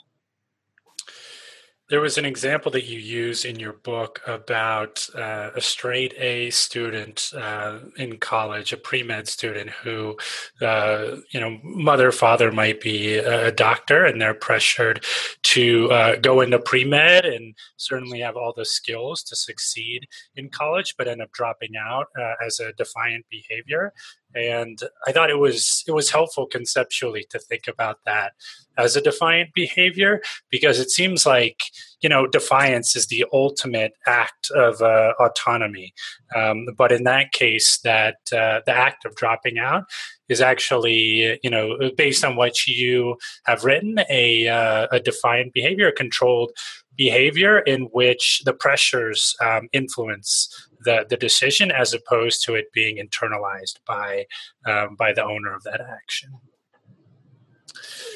There 1.90 2.00
was 2.00 2.18
an 2.18 2.24
example 2.24 2.70
that 2.70 2.84
you 2.84 3.00
use 3.00 3.44
in 3.44 3.58
your 3.58 3.72
book 3.72 4.20
about 4.24 5.04
uh, 5.12 5.50
a 5.56 5.60
straight 5.60 6.14
A 6.18 6.50
student 6.50 7.32
uh, 7.36 7.80
in 7.96 8.18
college, 8.18 8.72
a 8.72 8.76
pre 8.76 9.02
med 9.02 9.26
student 9.26 9.70
who, 9.70 10.16
uh, 10.62 11.16
you 11.30 11.40
know, 11.40 11.58
mother, 11.64 12.12
father 12.12 12.52
might 12.52 12.80
be 12.80 13.16
a 13.16 13.50
doctor 13.50 14.04
and 14.04 14.22
they're 14.22 14.34
pressured 14.34 15.04
to 15.42 15.90
uh, 15.90 16.16
go 16.16 16.42
into 16.42 16.60
pre 16.60 16.84
med 16.84 17.24
and 17.26 17.56
certainly 17.76 18.20
have 18.20 18.36
all 18.36 18.54
the 18.56 18.64
skills 18.64 19.24
to 19.24 19.34
succeed 19.34 20.06
in 20.36 20.48
college, 20.48 20.94
but 20.96 21.08
end 21.08 21.20
up 21.20 21.32
dropping 21.32 21.72
out 21.76 22.06
uh, 22.16 22.34
as 22.46 22.60
a 22.60 22.72
defiant 22.74 23.26
behavior 23.28 23.92
and 24.34 24.80
i 25.06 25.12
thought 25.12 25.30
it 25.30 25.38
was 25.38 25.84
it 25.86 25.92
was 25.92 26.10
helpful 26.10 26.46
conceptually 26.46 27.24
to 27.30 27.38
think 27.38 27.66
about 27.66 27.98
that 28.04 28.32
as 28.80 28.96
a 28.96 29.00
defiant 29.00 29.52
behavior 29.54 30.20
because 30.50 30.80
it 30.80 30.90
seems 30.90 31.26
like 31.26 31.64
you 32.00 32.08
know 32.08 32.26
defiance 32.26 32.96
is 32.96 33.06
the 33.06 33.24
ultimate 33.32 33.92
act 34.06 34.50
of 34.52 34.80
uh, 34.80 35.12
autonomy. 35.20 35.92
Um, 36.34 36.66
but 36.76 36.92
in 36.92 37.04
that 37.04 37.32
case 37.32 37.78
that 37.84 38.16
uh, 38.32 38.60
the 38.64 38.72
act 38.72 39.04
of 39.04 39.14
dropping 39.14 39.58
out 39.58 39.84
is 40.28 40.40
actually 40.40 41.38
you 41.42 41.50
know 41.50 41.90
based 41.96 42.24
on 42.24 42.36
what 42.36 42.66
you 42.66 43.16
have 43.44 43.64
written 43.64 44.00
a, 44.08 44.48
uh, 44.48 44.86
a 44.90 45.00
defiant 45.00 45.52
behavior 45.52 45.92
controlled 45.92 46.52
behavior 46.96 47.58
in 47.60 47.82
which 47.92 48.42
the 48.44 48.52
pressures 48.52 49.34
um, 49.42 49.68
influence 49.72 50.68
the, 50.84 51.06
the 51.08 51.16
decision 51.16 51.70
as 51.70 51.94
opposed 51.94 52.44
to 52.44 52.54
it 52.54 52.72
being 52.72 52.96
internalized 52.96 53.78
by 53.86 54.26
um, 54.66 54.96
by 54.96 55.12
the 55.12 55.24
owner 55.24 55.54
of 55.54 55.62
that 55.64 55.80
action. 55.80 56.30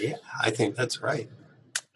Yeah, 0.00 0.16
I 0.42 0.50
think 0.50 0.74
that's 0.74 1.02
right. 1.02 1.28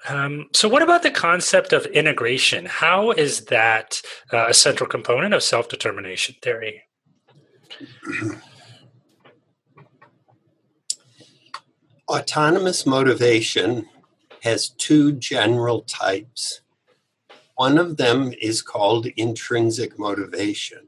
Um, 0.09 0.47
so, 0.55 0.69
what 0.69 0.83
about 0.83 1.03
the 1.03 1.11
concept 1.11 1.73
of 1.73 1.85
integration? 1.87 2.67
How 2.67 3.11
is 3.11 3.47
that 3.47 4.01
uh, 4.33 4.47
a 4.49 4.55
central 4.55 4.89
component 4.89 5.35
of 5.35 5.43
self 5.43 5.69
determination 5.69 6.37
theory? 6.41 6.85
Autonomous 12.09 12.87
motivation 12.87 13.87
has 14.43 14.71
two 14.71 15.13
general 15.13 15.83
types 15.83 16.63
one 17.59 17.77
of 17.77 17.97
them 17.97 18.33
is 18.41 18.63
called 18.63 19.07
intrinsic 19.17 19.99
motivation. 19.99 20.87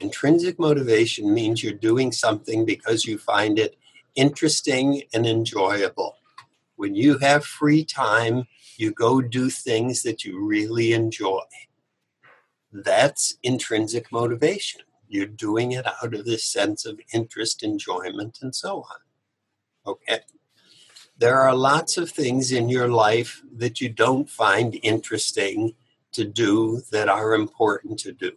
Intrinsic 0.00 0.58
motivation 0.58 1.32
means 1.32 1.62
you're 1.62 1.72
doing 1.72 2.12
something 2.12 2.66
because 2.66 3.06
you 3.06 3.16
find 3.16 3.58
it 3.58 3.78
interesting 4.14 5.04
and 5.14 5.26
enjoyable. 5.26 6.16
When 6.76 6.94
you 6.94 7.16
have 7.20 7.46
free 7.46 7.86
time, 7.86 8.46
you 8.76 8.92
go 8.92 9.22
do 9.22 9.48
things 9.48 10.02
that 10.02 10.26
you 10.26 10.44
really 10.44 10.92
enjoy. 10.92 11.40
That's 12.70 13.38
intrinsic 13.42 14.12
motivation. 14.12 14.82
You're 15.08 15.24
doing 15.24 15.72
it 15.72 15.86
out 15.86 16.12
of 16.12 16.26
this 16.26 16.44
sense 16.44 16.84
of 16.84 17.00
interest, 17.14 17.62
enjoyment, 17.62 18.40
and 18.42 18.54
so 18.54 18.82
on. 18.90 18.98
Okay. 19.86 20.20
There 21.16 21.40
are 21.40 21.56
lots 21.56 21.96
of 21.96 22.10
things 22.10 22.52
in 22.52 22.68
your 22.68 22.88
life 22.88 23.40
that 23.56 23.80
you 23.80 23.88
don't 23.88 24.28
find 24.28 24.78
interesting 24.82 25.74
to 26.14 26.24
do 26.24 26.82
that 26.90 27.08
are 27.08 27.34
important 27.34 27.98
to 28.00 28.12
do. 28.12 28.32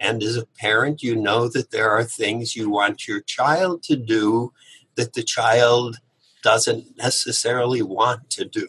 And 0.00 0.22
as 0.22 0.36
a 0.36 0.46
parent, 0.46 1.02
you 1.02 1.16
know 1.16 1.48
that 1.48 1.70
there 1.70 1.90
are 1.90 2.04
things 2.04 2.56
you 2.56 2.68
want 2.70 3.08
your 3.08 3.20
child 3.20 3.82
to 3.84 3.96
do 3.96 4.52
that 4.96 5.14
the 5.14 5.22
child 5.22 5.98
doesn't 6.42 6.96
necessarily 6.96 7.82
want 7.82 8.28
to 8.30 8.44
do. 8.44 8.68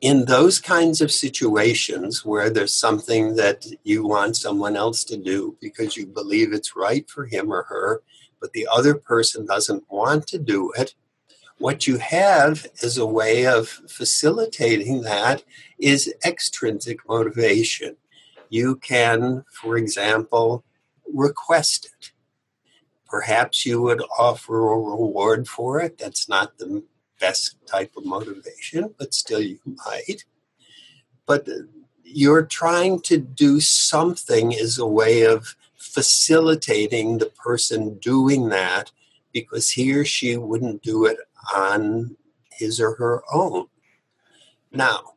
In 0.00 0.24
those 0.24 0.60
kinds 0.60 1.00
of 1.00 1.12
situations 1.12 2.24
where 2.24 2.50
there's 2.50 2.74
something 2.74 3.36
that 3.36 3.66
you 3.84 4.06
want 4.06 4.36
someone 4.36 4.76
else 4.76 5.04
to 5.04 5.16
do 5.16 5.56
because 5.60 5.96
you 5.96 6.06
believe 6.06 6.52
it's 6.52 6.76
right 6.76 7.08
for 7.08 7.26
him 7.26 7.52
or 7.52 7.64
her, 7.64 8.02
but 8.40 8.52
the 8.52 8.68
other 8.70 8.94
person 8.94 9.46
doesn't 9.46 9.84
want 9.90 10.26
to 10.28 10.38
do 10.38 10.72
it, 10.76 10.94
what 11.58 11.86
you 11.86 11.98
have 11.98 12.66
as 12.82 12.96
a 12.96 13.06
way 13.06 13.46
of 13.46 13.68
facilitating 13.68 15.02
that 15.02 15.42
is 15.78 16.12
extrinsic 16.24 17.06
motivation. 17.08 17.96
You 18.48 18.76
can, 18.76 19.44
for 19.52 19.76
example, 19.76 20.64
request 21.12 21.86
it. 21.86 22.12
Perhaps 23.06 23.66
you 23.66 23.82
would 23.82 24.02
offer 24.18 24.70
a 24.70 24.78
reward 24.78 25.48
for 25.48 25.80
it. 25.80 25.98
That's 25.98 26.28
not 26.28 26.58
the 26.58 26.84
best 27.20 27.56
type 27.66 27.92
of 27.96 28.04
motivation, 28.04 28.94
but 28.98 29.14
still 29.14 29.40
you 29.40 29.58
might. 29.64 30.24
But 31.26 31.48
you're 32.04 32.44
trying 32.44 33.00
to 33.02 33.18
do 33.18 33.60
something 33.60 34.54
as 34.54 34.78
a 34.78 34.86
way 34.86 35.22
of 35.22 35.56
facilitating 35.76 37.18
the 37.18 37.26
person 37.26 37.98
doing 37.98 38.48
that 38.50 38.92
because 39.32 39.70
he 39.70 39.94
or 39.94 40.04
she 40.04 40.36
wouldn't 40.36 40.82
do 40.82 41.04
it 41.04 41.18
on 41.54 42.16
his 42.52 42.80
or 42.80 42.94
her 42.96 43.22
own. 43.32 43.66
Now, 44.72 45.14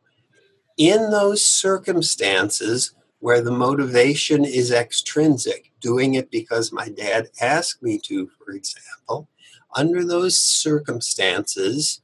in 0.76 1.10
those 1.10 1.44
circumstances 1.44 2.94
where 3.20 3.40
the 3.40 3.52
motivation 3.52 4.44
is 4.44 4.72
extrinsic, 4.72 5.70
doing 5.80 6.14
it 6.14 6.30
because 6.30 6.72
my 6.72 6.88
dad 6.88 7.28
asked 7.40 7.82
me 7.82 7.98
to, 7.98 8.28
for 8.38 8.52
example, 8.52 9.28
under 9.74 10.04
those 10.04 10.38
circumstances, 10.38 12.00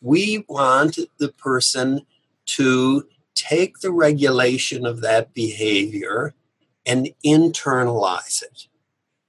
we 0.00 0.44
want 0.48 0.98
the 1.18 1.30
person 1.30 2.06
to 2.44 3.06
take 3.34 3.78
the 3.78 3.92
regulation 3.92 4.84
of 4.84 5.00
that 5.00 5.32
behavior 5.32 6.34
and 6.84 7.10
internalize 7.24 8.42
it, 8.42 8.66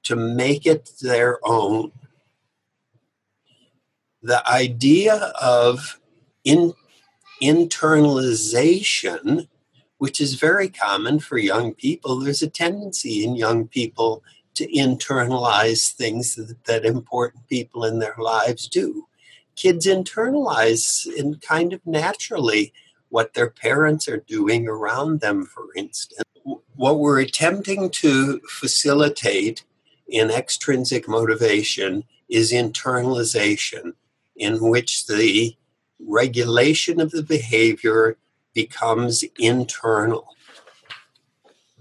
to 0.04 0.16
make 0.16 0.66
it 0.66 0.92
their 1.02 1.40
own 1.44 1.92
the 4.24 4.50
idea 4.50 5.34
of 5.40 6.00
in, 6.44 6.74
internalization, 7.42 9.48
which 9.98 10.22
is 10.22 10.36
very 10.36 10.70
common 10.70 11.20
for 11.20 11.38
young 11.38 11.74
people, 11.74 12.20
there's 12.20 12.42
a 12.42 12.50
tendency 12.50 13.26
in 13.26 13.36
young 13.36 13.68
people 13.68 14.24
to 14.56 14.66
internalize 14.72 15.92
things 15.92 16.36
that, 16.36 16.64
that 16.66 16.86
important 16.86 17.48
people 17.50 17.84
in 17.84 18.00
their 18.00 18.16
lives 18.18 18.68
do. 18.68 19.08
Kids 19.56 19.86
internalize 19.86 21.06
in 21.06 21.36
kind 21.36 21.74
of 21.74 21.82
naturally 21.86 22.74
what 23.10 23.34
their 23.34 23.50
parents 23.50 24.08
are 24.08 24.24
doing 24.26 24.68
around 24.68 25.20
them, 25.20 25.46
for 25.46 25.68
instance. 25.76 26.24
What 26.76 27.00
we're 27.00 27.20
attempting 27.20 27.90
to 27.92 28.40
facilitate 28.50 29.64
in 30.08 30.32
extrinsic 30.32 31.08
motivation 31.08 32.04
is 32.30 32.52
internalization 32.52 33.94
in 34.36 34.60
which 34.60 35.08
the 35.08 35.56
regulation 36.00 37.00
of 37.00 37.12
the 37.12 37.24
behavior 37.24 38.18
becomes 38.54 39.24
internal. 39.40 40.28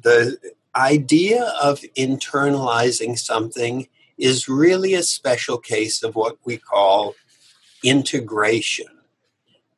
The 0.00 0.38
idea 0.74 1.52
of 1.62 1.80
internalizing 1.96 3.18
something 3.18 3.88
is 4.18 4.48
really 4.48 4.94
a 4.94 5.02
special 5.02 5.58
case 5.58 6.02
of 6.02 6.14
what 6.14 6.38
we 6.44 6.56
call 6.56 7.14
integration. 7.82 8.86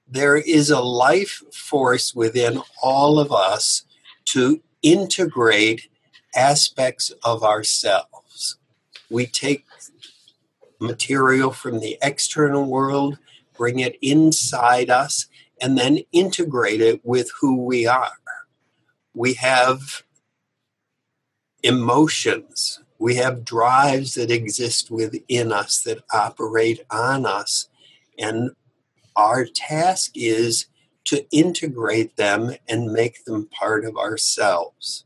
There 0.06 0.36
is 0.36 0.70
a 0.70 0.80
life 0.80 1.42
force 1.52 2.14
within 2.14 2.60
all 2.82 3.18
of 3.18 3.32
us 3.32 3.84
to 4.26 4.60
integrate 4.82 5.88
aspects 6.34 7.10
of 7.24 7.42
ourselves. 7.42 8.58
We 9.10 9.26
take 9.26 9.64
material 10.84 11.50
from 11.50 11.80
the 11.80 11.98
external 12.02 12.64
world, 12.64 13.18
bring 13.56 13.78
it 13.78 13.96
inside 14.02 14.90
us, 14.90 15.26
and 15.60 15.78
then 15.78 16.00
integrate 16.12 16.80
it 16.80 17.00
with 17.04 17.30
who 17.40 17.62
we 17.62 17.86
are. 17.86 18.18
We 19.14 19.34
have 19.34 20.02
emotions, 21.62 22.80
we 22.98 23.16
have 23.16 23.44
drives 23.44 24.14
that 24.14 24.30
exist 24.30 24.90
within 24.90 25.52
us 25.52 25.80
that 25.82 26.04
operate 26.12 26.80
on 26.90 27.26
us. 27.26 27.68
And 28.18 28.50
our 29.16 29.44
task 29.44 30.12
is 30.14 30.66
to 31.04 31.26
integrate 31.30 32.16
them 32.16 32.54
and 32.68 32.92
make 32.92 33.24
them 33.24 33.46
part 33.46 33.84
of 33.84 33.96
ourselves. 33.96 35.04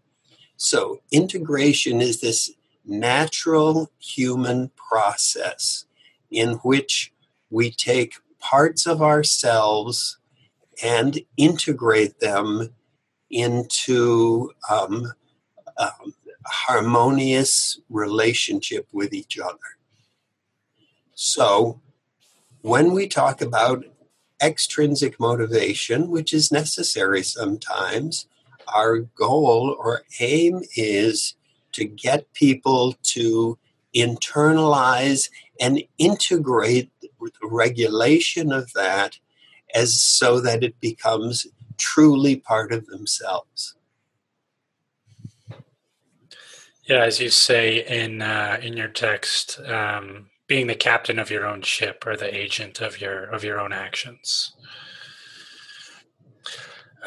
So, 0.57 1.01
integration 1.13 2.01
is 2.01 2.21
this 2.21 2.53
natural 2.89 3.91
human 3.99 4.71
process 4.77 5.85
in 6.31 6.55
which 6.65 7.13
we 7.51 7.71
take 7.71 8.15
parts 8.41 8.87
of 8.87 9.03
ourselves 9.03 10.19
and 10.83 11.21
integrate 11.37 12.21
them 12.21 12.71
into 13.31 14.51
um, 14.71 15.13
um, 15.77 16.15
harmonious 16.47 17.81
relationship 17.91 18.89
with 18.93 19.13
each 19.13 19.39
other. 19.39 19.59
So, 21.15 21.81
when 22.63 22.93
we 22.93 23.07
talk 23.07 23.41
about 23.41 23.85
extrinsic 24.43 25.19
motivation, 25.19 26.11
which 26.11 26.33
is 26.33 26.53
necessary 26.53 27.23
sometimes, 27.23 28.27
our 28.73 28.99
goal 28.99 29.77
or 29.79 30.03
aim 30.21 30.63
is 30.77 31.35
to 31.73 31.85
get 31.85 32.33
people 32.33 32.95
to 33.03 33.59
internalize 33.95 35.31
and 35.61 35.83
integrate 35.99 36.91
the 37.01 37.11
regulation 37.43 38.53
of 38.53 38.73
that 38.75 39.19
as 39.75 40.01
so 40.01 40.41
that 40.41 40.63
it 40.63 40.79
becomes 40.81 41.47
truly 41.77 42.37
part 42.37 42.73
of 42.73 42.87
themselves. 42.87 43.75
Yeah, 46.85 47.05
as 47.05 47.21
you 47.21 47.29
say 47.29 47.85
in 47.87 48.23
uh, 48.23 48.59
in 48.63 48.77
your 48.77 48.89
text, 48.89 49.61
um, 49.61 50.31
being 50.47 50.69
the 50.69 50.75
captain 50.75 51.19
of 51.19 51.31
your 51.31 51.47
own 51.47 51.61
ship 51.61 52.05
or 52.07 52.17
the 52.17 52.35
agent 52.35 52.81
of 52.81 53.01
your 53.01 53.25
of 53.25 53.45
your 53.45 53.61
own 53.61 53.73
actions. 53.73 54.55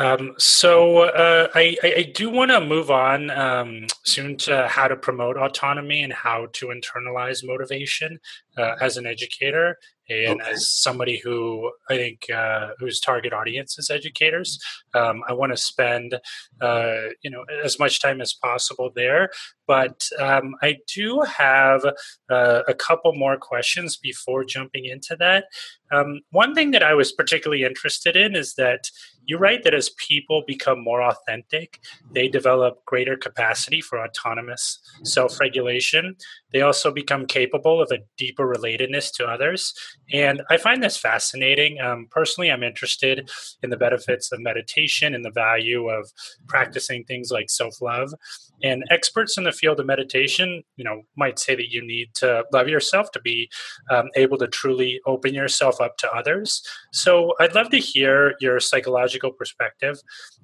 Um, 0.01 0.33
so 0.39 1.01
uh, 1.01 1.49
I, 1.53 1.77
I, 1.83 2.11
do 2.15 2.31
want 2.31 2.49
to 2.49 2.59
move 2.59 2.89
on 2.89 3.29
um, 3.29 3.85
soon 4.03 4.35
to 4.37 4.67
how 4.67 4.87
to 4.87 4.95
promote 4.95 5.37
autonomy 5.37 6.01
and 6.01 6.11
how 6.11 6.47
to 6.53 6.69
internalize 6.69 7.45
motivation 7.45 8.19
uh, 8.57 8.77
as 8.81 8.97
an 8.97 9.05
educator 9.05 9.77
and 10.09 10.41
okay. 10.41 10.51
as 10.51 10.69
somebody 10.69 11.19
who 11.19 11.71
I 11.87 11.97
think 11.97 12.29
uh, 12.33 12.69
whose 12.79 12.99
target 12.99 13.31
audience 13.31 13.77
is 13.77 13.91
educators. 13.91 14.59
Um, 14.95 15.21
I 15.27 15.33
want 15.33 15.51
to 15.51 15.57
spend 15.57 16.19
uh, 16.59 16.95
you 17.21 17.29
know 17.29 17.45
as 17.63 17.77
much 17.77 18.01
time 18.01 18.21
as 18.21 18.33
possible 18.33 18.91
there, 18.95 19.29
but 19.71 20.05
um, 20.19 20.55
I 20.61 20.79
do 20.93 21.21
have 21.21 21.85
uh, 22.29 22.61
a 22.67 22.73
couple 22.73 23.13
more 23.13 23.37
questions 23.37 23.95
before 23.95 24.43
jumping 24.43 24.83
into 24.83 25.15
that. 25.19 25.45
Um, 25.93 26.19
one 26.31 26.53
thing 26.53 26.71
that 26.71 26.83
I 26.83 26.93
was 26.93 27.13
particularly 27.13 27.63
interested 27.63 28.17
in 28.17 28.35
is 28.35 28.55
that 28.55 28.89
you 29.25 29.37
write 29.37 29.63
that 29.63 29.73
as 29.73 29.91
people 29.91 30.43
become 30.45 30.83
more 30.83 31.01
authentic, 31.01 31.79
they 32.11 32.27
develop 32.27 32.83
greater 32.85 33.15
capacity 33.15 33.79
for 33.79 34.03
autonomous 34.03 34.79
self 35.03 35.39
regulation. 35.39 36.17
They 36.51 36.61
also 36.61 36.91
become 36.91 37.25
capable 37.25 37.81
of 37.81 37.91
a 37.91 37.99
deeper 38.17 38.45
relatedness 38.45 39.13
to 39.15 39.25
others. 39.25 39.73
And 40.11 40.41
I 40.49 40.57
find 40.57 40.83
this 40.83 40.97
fascinating. 40.97 41.79
Um, 41.79 42.07
personally, 42.11 42.51
I'm 42.51 42.63
interested 42.63 43.29
in 43.63 43.69
the 43.69 43.77
benefits 43.77 44.33
of 44.33 44.41
meditation 44.41 45.15
and 45.15 45.23
the 45.23 45.31
value 45.31 45.87
of 45.89 46.11
practicing 46.49 47.05
things 47.05 47.31
like 47.31 47.49
self 47.49 47.81
love. 47.81 48.13
And 48.63 48.83
experts 48.89 49.37
in 49.37 49.43
the 49.43 49.51
field 49.51 49.79
of 49.79 49.85
meditation, 49.85 50.63
you 50.75 50.83
know, 50.83 51.03
might 51.15 51.39
say 51.39 51.55
that 51.55 51.69
you 51.69 51.85
need 51.85 52.13
to 52.15 52.43
love 52.53 52.67
yourself 52.67 53.11
to 53.11 53.21
be 53.21 53.49
um, 53.89 54.09
able 54.15 54.37
to 54.37 54.47
truly 54.47 54.99
open 55.05 55.33
yourself 55.33 55.81
up 55.81 55.97
to 55.97 56.11
others. 56.11 56.61
So 56.93 57.33
I'd 57.39 57.55
love 57.55 57.69
to 57.71 57.77
hear 57.77 58.35
your 58.39 58.59
psychological 58.59 59.31
perspective 59.31 59.99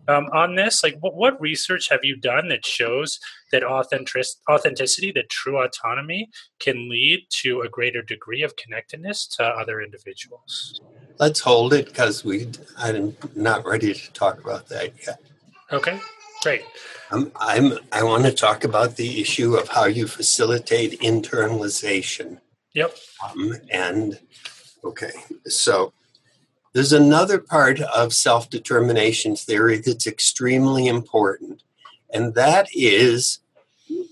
um, 0.07 0.25
on 0.33 0.55
this. 0.55 0.83
Like, 0.83 0.97
what, 0.99 1.15
what 1.15 1.39
research 1.41 1.89
have 1.89 2.03
you 2.03 2.15
done 2.15 2.47
that 2.49 2.65
shows 2.65 3.19
that 3.51 3.63
authentic- 3.63 4.25
authenticity, 4.49 5.11
that 5.13 5.29
true 5.29 5.57
autonomy, 5.57 6.29
can 6.59 6.89
lead 6.89 7.25
to 7.29 7.61
a 7.61 7.69
greater 7.69 8.01
degree 8.01 8.43
of 8.43 8.55
connectedness 8.55 9.27
to 9.37 9.43
other 9.43 9.81
individuals? 9.81 10.81
Let's 11.19 11.39
hold 11.39 11.73
it 11.73 11.87
because 11.87 12.23
we 12.23 12.47
I'm 12.77 13.17
not 13.35 13.65
ready 13.65 13.93
to 13.93 14.13
talk 14.13 14.39
about 14.39 14.67
that 14.69 14.93
yet. 15.05 15.19
Okay. 15.71 15.99
Great. 16.43 16.63
Um, 17.11 17.31
I'm, 17.35 17.73
I 17.91 18.03
want 18.03 18.25
to 18.25 18.31
talk 18.31 18.63
about 18.63 18.95
the 18.95 19.21
issue 19.21 19.55
of 19.55 19.69
how 19.69 19.85
you 19.85 20.07
facilitate 20.07 20.99
internalization. 20.99 22.39
Yep. 22.73 22.95
Um, 23.23 23.53
and 23.71 24.19
okay, 24.83 25.11
so 25.45 25.93
there's 26.73 26.93
another 26.93 27.39
part 27.39 27.79
of 27.79 28.13
self 28.13 28.49
determination 28.49 29.35
theory 29.35 29.79
that's 29.79 30.05
extremely 30.05 30.87
important, 30.87 31.63
and 32.13 32.35
that 32.35 32.67
is 32.73 33.39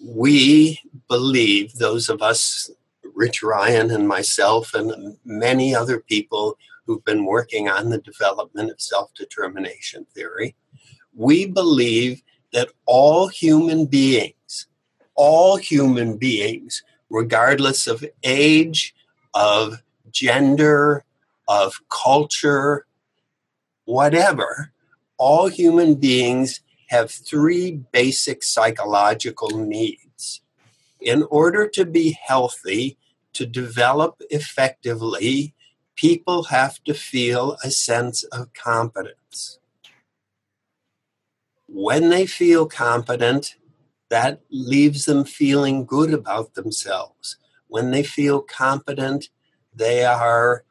we 0.03 0.79
believe, 1.07 1.73
those 1.73 2.09
of 2.09 2.21
us, 2.21 2.71
Rich 3.13 3.43
Ryan 3.43 3.91
and 3.91 4.07
myself, 4.07 4.73
and 4.73 5.17
many 5.23 5.75
other 5.75 5.99
people 5.99 6.57
who've 6.85 7.03
been 7.05 7.25
working 7.25 7.69
on 7.69 7.89
the 7.89 7.97
development 7.99 8.71
of 8.71 8.81
self 8.81 9.13
determination 9.13 10.05
theory, 10.13 10.55
we 11.15 11.45
believe 11.45 12.21
that 12.53 12.69
all 12.85 13.27
human 13.27 13.85
beings, 13.85 14.67
all 15.15 15.57
human 15.57 16.17
beings, 16.17 16.83
regardless 17.09 17.87
of 17.87 18.05
age, 18.23 18.93
of 19.33 19.81
gender, 20.11 21.03
of 21.47 21.79
culture, 21.89 22.85
whatever, 23.85 24.71
all 25.17 25.47
human 25.47 25.95
beings 25.95 26.61
have 26.87 27.09
three 27.09 27.71
basic 27.91 28.43
psychological 28.43 29.49
needs. 29.49 30.41
In 31.01 31.23
order 31.23 31.67
to 31.69 31.85
be 31.85 32.17
healthy, 32.25 32.97
to 33.33 33.45
develop 33.45 34.21
effectively, 34.29 35.53
people 35.95 36.43
have 36.45 36.81
to 36.85 36.93
feel 36.93 37.57
a 37.63 37.69
sense 37.69 38.23
of 38.23 38.53
competence 38.53 39.59
when 41.75 42.07
they 42.07 42.25
feel 42.25 42.65
competent, 42.65 43.57
that 44.09 44.39
leaves 44.49 45.03
them 45.03 45.25
feeling 45.25 45.85
good 45.85 46.13
about 46.13 46.53
themselves. 46.53 47.35
When 47.67 47.91
they 47.91 48.01
feel 48.01 48.39
competent, 48.39 49.27
they 49.73 50.05
are 50.05 50.63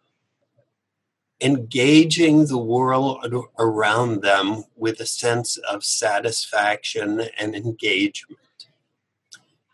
engaging 1.43 2.47
the 2.47 2.57
world 2.57 3.23
around 3.59 4.23
them 4.23 4.65
with 4.77 4.99
a 4.99 5.05
sense 5.05 5.59
of 5.59 5.85
satisfaction 5.85 7.25
and 7.39 7.55
engagement. 7.55 8.41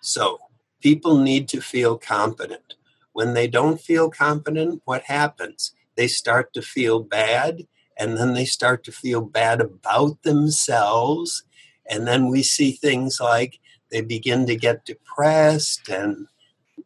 So, 0.01 0.41
people 0.83 1.17
need 1.17 1.47
to 1.51 1.61
feel 1.61 1.97
competent. 1.97 2.75
When 3.13 3.35
they 3.35 3.47
don't 3.47 3.81
feel 3.81 4.11
competent, 4.11 4.83
what 4.85 5.05
happens? 5.05 5.75
They 5.95 6.09
start 6.09 6.53
to 6.55 6.63
feel 6.63 7.05
bad 7.05 7.69
and 8.01 8.17
then 8.17 8.33
they 8.33 8.47
start 8.47 8.83
to 8.85 8.93
feel 8.93 9.21
bad 9.21 9.61
about 9.61 10.23
themselves. 10.23 11.45
And 11.89 12.07
then 12.07 12.31
we 12.31 12.43
see 12.43 12.73
things 12.73 13.21
like 13.21 13.61
they 13.91 14.01
begin 14.01 14.47
to 14.47 14.57
get 14.57 14.87
depressed 14.87 15.87
and 15.91 16.27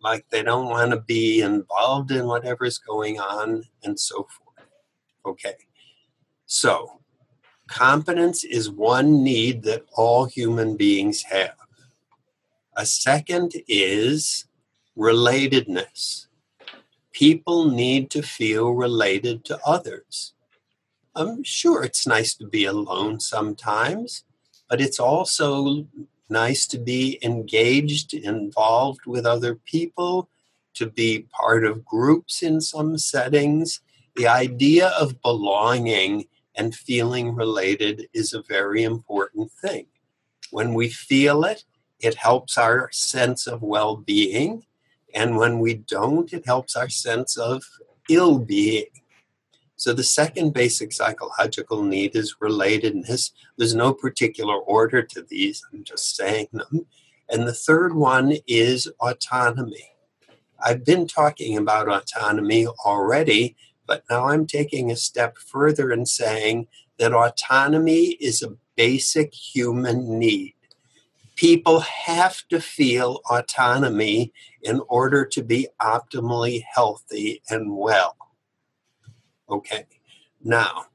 like 0.03 0.27
they 0.31 0.43
don't 0.43 0.69
want 0.69 0.91
to 0.91 1.01
be 1.01 1.41
involved 1.41 2.11
in 2.11 2.27
whatever's 2.27 2.79
going 2.79 3.21
on 3.21 3.63
and 3.85 3.99
so 3.99 4.27
forth. 4.29 4.67
Okay. 5.25 5.55
So, 6.47 7.01
competence 7.69 8.43
is 8.43 8.69
one 8.69 9.23
need 9.23 9.63
that 9.63 9.85
all 9.97 10.25
human 10.25 10.77
beings 10.77 11.23
have. 11.23 11.55
A 12.77 12.85
second 12.85 13.53
is 13.69 14.47
relatedness. 14.99 16.27
People 17.13 17.71
need 17.71 18.11
to 18.11 18.23
feel 18.23 18.73
related 18.73 19.45
to 19.45 19.61
others. 19.65 20.34
I'm 21.17 21.45
sure 21.45 21.85
it's 21.85 22.07
nice 22.07 22.35
to 22.37 22.47
be 22.47 22.65
alone 22.65 23.21
sometimes, 23.21 24.25
but 24.69 24.81
it's 24.81 24.99
also 24.99 25.87
nice 26.29 26.67
to 26.69 26.79
be 26.79 27.19
engaged, 27.23 28.15
involved 28.15 29.07
with 29.07 29.25
other 29.25 29.55
people, 29.55 30.29
to 30.75 30.87
be 30.87 31.27
part 31.31 31.65
of 31.65 31.85
groups 31.85 32.43
in 32.43 32.61
some 32.61 32.99
settings. 32.99 33.81
The 34.17 34.27
idea 34.27 34.89
of 34.89 35.23
belonging 35.23 36.25
and 36.57 36.75
feeling 36.75 37.35
related 37.35 38.09
is 38.13 38.33
a 38.33 38.43
very 38.43 38.83
important 38.83 39.53
thing. 39.53 39.87
When 40.51 40.75
we 40.75 40.89
feel 40.89 41.45
it, 41.45 41.65
it 42.01 42.17
helps 42.17 42.59
our 42.59 42.91
sense 42.93 43.47
of 43.47 43.63
well 43.63 43.97
being. 43.97 44.65
And 45.15 45.37
when 45.37 45.61
we 45.61 45.75
don't, 45.75 46.33
it 46.33 46.45
helps 46.47 46.75
our 46.75 46.89
sense 46.89 47.37
of 47.37 47.63
ill 48.11 48.41
being. 48.41 48.87
So 49.77 49.93
the 49.93 50.05
second 50.05 50.55
basic 50.55 50.93
psychological 50.93 51.83
need 51.83 52.15
is 52.15 52.37
relatedness. 52.41 53.33
There's 53.57 53.75
no 53.75 53.93
particular 53.93 54.57
order 54.57 55.03
to 55.03 55.23
these, 55.23 55.65
I'm 55.73 55.85
just 55.85 56.17
saying 56.17 56.49
them. 56.53 56.87
And 57.29 57.47
the 57.47 57.53
third 57.53 57.95
one 57.95 58.37
is 58.47 58.91
autonomy. 59.01 59.91
I've 60.63 60.85
been 60.85 61.07
talking 61.07 61.59
about 61.59 61.89
autonomy 61.89 62.67
already, 62.67 63.57
but 63.87 64.05
now 64.09 64.29
I'm 64.29 64.47
taking 64.47 64.91
a 64.91 64.97
step 64.97 65.37
further 65.39 65.91
and 65.91 66.09
saying 66.09 66.69
that 66.99 67.13
autonomy 67.13 68.13
is 68.21 68.43
a 68.43 68.57
basic 68.77 69.35
human 69.35 70.19
need. 70.19 70.55
People 71.37 71.81
have 71.81 72.47
to 72.49 72.61
feel 72.61 73.21
autonomy 73.29 74.33
in 74.63 74.81
order 74.89 75.25
to 75.27 75.43
be 75.43 75.67
optimally 75.81 76.63
healthy 76.73 77.43
and 77.51 77.77
well. 77.77 78.17
Okay, 79.49 79.87
now, 80.43 80.87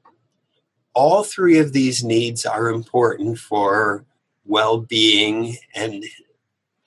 all 0.94 1.24
three 1.24 1.60
of 1.60 1.72
these 1.72 2.04
needs 2.04 2.46
are 2.46 2.70
important 2.70 3.38
for 3.38 4.06
well 4.46 4.80
being 4.80 5.58
and 5.76 6.04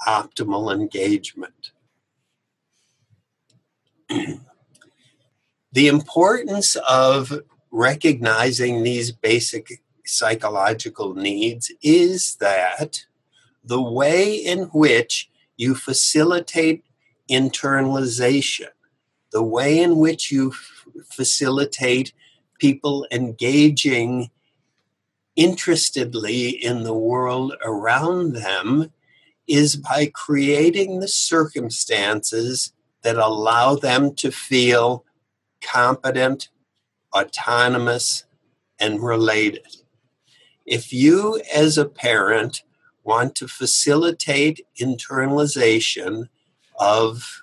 optimal 0.06 0.74
engagement. 0.74 1.70
the 5.72 5.88
importance 5.88 6.76
of 6.88 7.32
recognizing 7.70 8.82
these 8.82 9.12
basic 9.12 9.82
psychological 10.04 11.14
needs 11.14 11.72
is 11.82 12.36
that 12.40 13.06
the 13.64 13.80
way 13.80 14.34
in 14.34 14.64
which 14.74 15.30
you 15.56 15.74
facilitate 15.74 16.84
internalization, 17.30 18.68
the 19.30 19.42
way 19.42 19.80
in 19.80 19.96
which 19.96 20.30
you 20.32 20.52
facilitate 21.10 22.12
people 22.58 23.06
engaging 23.10 24.30
interestedly 25.36 26.50
in 26.50 26.84
the 26.84 26.94
world 26.94 27.54
around 27.64 28.34
them 28.34 28.92
is 29.48 29.76
by 29.76 30.06
creating 30.06 31.00
the 31.00 31.08
circumstances 31.08 32.72
that 33.02 33.16
allow 33.16 33.74
them 33.74 34.14
to 34.14 34.30
feel 34.30 35.04
competent, 35.60 36.48
autonomous, 37.16 38.24
and 38.78 39.02
related. 39.02 39.76
If 40.66 40.92
you, 40.92 41.40
as 41.54 41.78
a 41.78 41.88
parent, 41.88 42.62
want 43.04 43.34
to 43.36 43.48
facilitate 43.48 44.66
internalization 44.80 46.28
of 46.78 47.41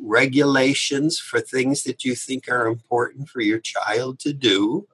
regulations 0.00 1.18
for 1.18 1.40
things 1.40 1.82
that 1.84 2.04
you 2.04 2.14
think 2.14 2.48
are 2.48 2.66
important 2.66 3.28
for 3.28 3.40
your 3.40 3.58
child 3.58 4.18
to 4.20 4.32
do, 4.32 4.88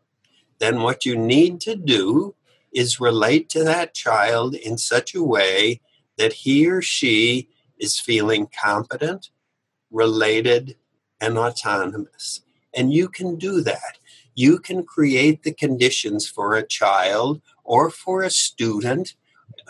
then 0.58 0.82
what 0.82 1.04
you 1.04 1.16
need 1.16 1.60
to 1.62 1.76
do 1.76 2.34
is 2.72 3.00
relate 3.00 3.48
to 3.50 3.64
that 3.64 3.94
child 3.94 4.54
in 4.54 4.76
such 4.76 5.14
a 5.14 5.22
way 5.22 5.80
that 6.18 6.32
he 6.32 6.68
or 6.68 6.82
she 6.82 7.48
is 7.78 8.00
feeling 8.00 8.48
competent, 8.62 9.30
related, 9.90 10.76
and 11.20 11.38
autonomous. 11.38 12.42
And 12.74 12.92
you 12.92 13.08
can 13.08 13.36
do 13.36 13.60
that. 13.62 13.98
You 14.34 14.58
can 14.58 14.84
create 14.84 15.42
the 15.42 15.52
conditions 15.52 16.28
for 16.28 16.54
a 16.54 16.66
child 16.66 17.40
or 17.64 17.90
for 17.90 18.22
a 18.22 18.30
student, 18.30 19.14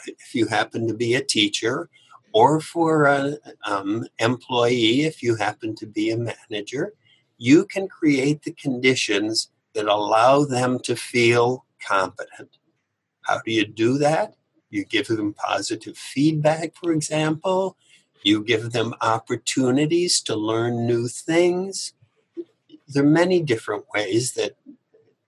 if 0.06 0.34
you 0.34 0.46
happen 0.46 0.86
to 0.88 0.94
be 0.94 1.14
a 1.14 1.22
teacher, 1.22 1.88
or 2.36 2.60
for 2.60 3.06
an 3.06 3.38
um, 3.64 4.04
employee, 4.18 5.04
if 5.04 5.22
you 5.22 5.36
happen 5.36 5.74
to 5.74 5.86
be 5.86 6.10
a 6.10 6.18
manager. 6.18 6.92
You 7.38 7.64
can 7.64 7.88
create 7.88 8.42
the 8.42 8.52
conditions 8.52 9.50
that 9.72 9.86
allow 9.86 10.44
them 10.44 10.78
to 10.80 10.94
feel 10.96 11.64
competent. 11.80 12.58
How 13.22 13.40
do 13.42 13.50
you 13.50 13.66
do 13.66 13.96
that? 13.96 14.34
You 14.68 14.84
give 14.84 15.06
them 15.06 15.32
positive 15.32 15.96
feedback, 15.96 16.74
for 16.76 16.92
example. 16.92 17.78
You 18.22 18.44
give 18.44 18.72
them 18.72 18.92
opportunities 19.00 20.20
to 20.24 20.36
learn 20.36 20.86
new 20.86 21.08
things. 21.08 21.94
There 22.86 23.02
are 23.02 23.06
many 23.22 23.40
different 23.40 23.86
ways 23.94 24.34
that 24.34 24.58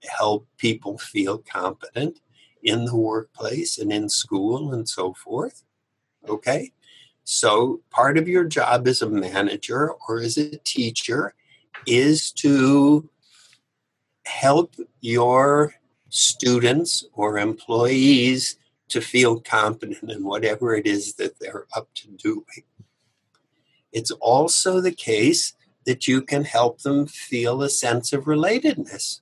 help 0.02 0.46
people 0.58 0.98
feel 0.98 1.38
competent 1.38 2.20
in 2.62 2.84
the 2.84 2.96
workplace 2.96 3.78
and 3.78 3.90
in 3.90 4.10
school 4.10 4.74
and 4.74 4.86
so 4.86 5.14
forth. 5.14 5.64
Okay? 6.28 6.72
So, 7.30 7.82
part 7.90 8.16
of 8.16 8.26
your 8.26 8.44
job 8.44 8.88
as 8.88 9.02
a 9.02 9.10
manager 9.10 9.92
or 10.08 10.20
as 10.20 10.38
a 10.38 10.56
teacher 10.64 11.34
is 11.86 12.32
to 12.40 13.10
help 14.24 14.76
your 15.02 15.74
students 16.08 17.04
or 17.12 17.38
employees 17.38 18.56
to 18.88 19.02
feel 19.02 19.40
competent 19.40 20.10
in 20.10 20.24
whatever 20.24 20.74
it 20.74 20.86
is 20.86 21.16
that 21.16 21.38
they're 21.38 21.66
up 21.76 21.90
to 21.96 22.08
doing. 22.08 22.64
It's 23.92 24.10
also 24.10 24.80
the 24.80 24.94
case 24.94 25.52
that 25.84 26.08
you 26.08 26.22
can 26.22 26.44
help 26.44 26.80
them 26.80 27.06
feel 27.06 27.60
a 27.60 27.68
sense 27.68 28.14
of 28.14 28.24
relatedness. 28.24 29.20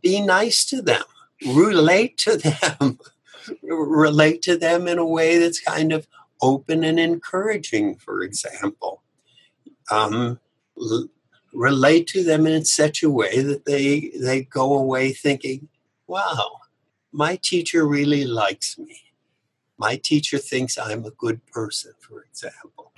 Be 0.00 0.22
nice 0.22 0.64
to 0.70 0.80
them, 0.80 1.04
relate 1.46 2.16
to 2.20 2.38
them, 2.38 2.98
relate 3.62 4.40
to 4.44 4.56
them 4.56 4.88
in 4.88 4.96
a 4.96 5.04
way 5.06 5.36
that's 5.36 5.60
kind 5.60 5.92
of 5.92 6.06
open 6.44 6.84
and 6.84 7.00
encouraging, 7.00 7.96
for 7.96 8.22
example. 8.22 9.02
Um, 9.90 10.38
l- 10.78 11.08
relate 11.54 12.06
to 12.08 12.22
them 12.22 12.46
in 12.46 12.64
such 12.64 13.02
a 13.02 13.10
way 13.10 13.40
that 13.40 13.64
they, 13.64 14.12
they 14.20 14.42
go 14.42 14.74
away 14.74 15.12
thinking, 15.12 15.68
wow, 16.06 16.60
my 17.12 17.36
teacher 17.36 17.86
really 17.86 18.24
likes 18.26 18.76
me. 18.76 19.00
My 19.78 19.96
teacher 19.96 20.38
thinks 20.38 20.76
I'm 20.76 21.04
a 21.04 21.10
good 21.10 21.44
person, 21.46 21.92
for 21.98 22.22
example. 22.22 22.92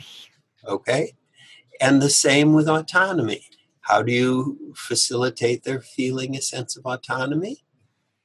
Okay? 0.67 1.15
And 1.81 2.03
the 2.03 2.11
same 2.11 2.53
with 2.53 2.69
autonomy. 2.69 3.43
How 3.83 4.03
do 4.03 4.11
you 4.13 4.75
facilitate 4.75 5.63
their 5.63 5.81
feeling 5.81 6.35
a 6.35 6.43
sense 6.43 6.77
of 6.77 6.85
autonomy? 6.85 7.63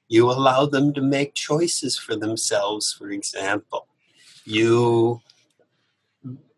You 0.08 0.32
allow 0.32 0.66
them 0.66 0.94
to 0.94 1.02
make 1.02 1.36
choices 1.36 1.98
for 1.98 2.16
themselves, 2.16 2.92
for 2.92 3.12
example. 3.12 3.88
You 4.52 5.22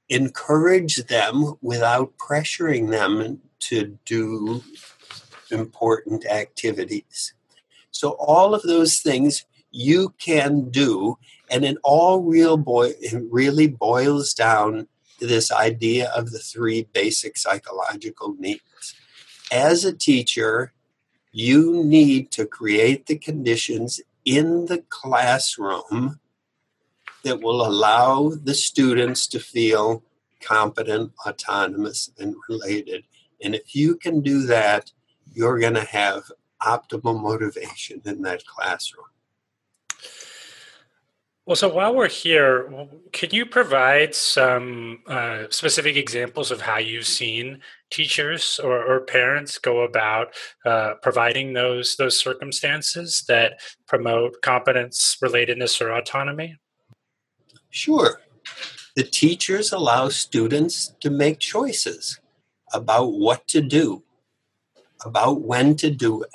encourage 0.10 0.96
them 1.06 1.54
without 1.62 2.18
pressuring 2.18 2.90
them 2.90 3.40
to 3.60 4.00
do 4.04 4.64
important 5.52 6.26
activities. 6.26 7.36
So 7.92 8.16
all 8.18 8.56
of 8.56 8.64
those 8.64 9.00
things 9.00 9.46
you 9.70 10.16
can 10.18 10.72
do, 10.72 11.20
and 11.52 11.64
it 11.64 11.78
all 11.84 12.24
real 12.24 12.58
it 13.00 13.24
really 13.32 13.68
boils 13.68 14.34
down 14.34 14.88
to 15.20 15.28
this 15.28 15.52
idea 15.52 16.10
of 16.16 16.32
the 16.32 16.40
three 16.40 16.88
basic 16.94 17.38
psychological 17.38 18.34
needs. 18.40 18.96
As 19.52 19.86
a 19.86 19.94
teacher, 19.94 20.74
you 21.32 21.84
need 21.84 22.32
to 22.32 22.48
create 22.48 23.06
the 23.06 23.20
conditions 23.20 24.02
in 24.26 24.66
the 24.66 24.84
classroom 24.90 26.20
that 27.24 27.42
will 27.42 27.66
allow 27.66 28.30
the 28.30 28.54
students 28.54 29.28
to 29.28 29.40
feel 29.40 30.04
competent, 30.42 31.12
autonomous, 31.26 32.12
and 32.20 32.36
related. 32.50 33.04
And 33.42 33.56
if 33.56 33.76
you 33.76 33.96
can 33.96 34.22
do 34.22 34.46
that, 34.48 34.92
you're 35.34 35.60
going 35.60 35.74
to 35.76 35.86
have 35.86 36.24
optimal 36.62 37.20
motivation 37.20 38.02
in 38.06 38.22
that 38.22 38.46
classroom. 38.46 39.06
Well, 41.46 41.58
so 41.58 41.68
while 41.68 41.94
we're 41.94 42.08
here, 42.08 42.88
can 43.12 43.32
you 43.32 43.46
provide 43.46 44.16
some 44.16 45.02
uh, 45.08 45.44
specific 45.50 45.98
examples 45.98 46.52
of 46.52 46.62
how 46.62 46.78
you've 46.78 47.06
seen 47.06 47.60
teachers 47.92 48.62
or, 48.64 48.82
or 48.82 49.02
parents 49.02 49.58
go 49.58 49.82
about 49.82 50.36
uh, 50.66 50.94
providing 51.02 51.52
those 51.52 51.98
those 51.98 52.18
circumstances 52.18 53.26
that 53.28 53.60
promote 53.88 54.42
competence, 54.42 55.18
relatedness, 55.22 55.82
or 55.82 55.92
autonomy? 55.92 56.56
Sure. 57.74 58.22
The 58.96 59.02
teachers 59.02 59.72
allow 59.72 60.10
students 60.10 60.94
to 61.00 61.10
make 61.10 61.40
choices 61.40 62.20
about 62.72 63.14
what 63.14 63.48
to 63.48 63.62
do, 63.62 64.04
about 65.04 65.42
when 65.42 65.76
to 65.78 65.90
do 65.90 66.22
it, 66.22 66.30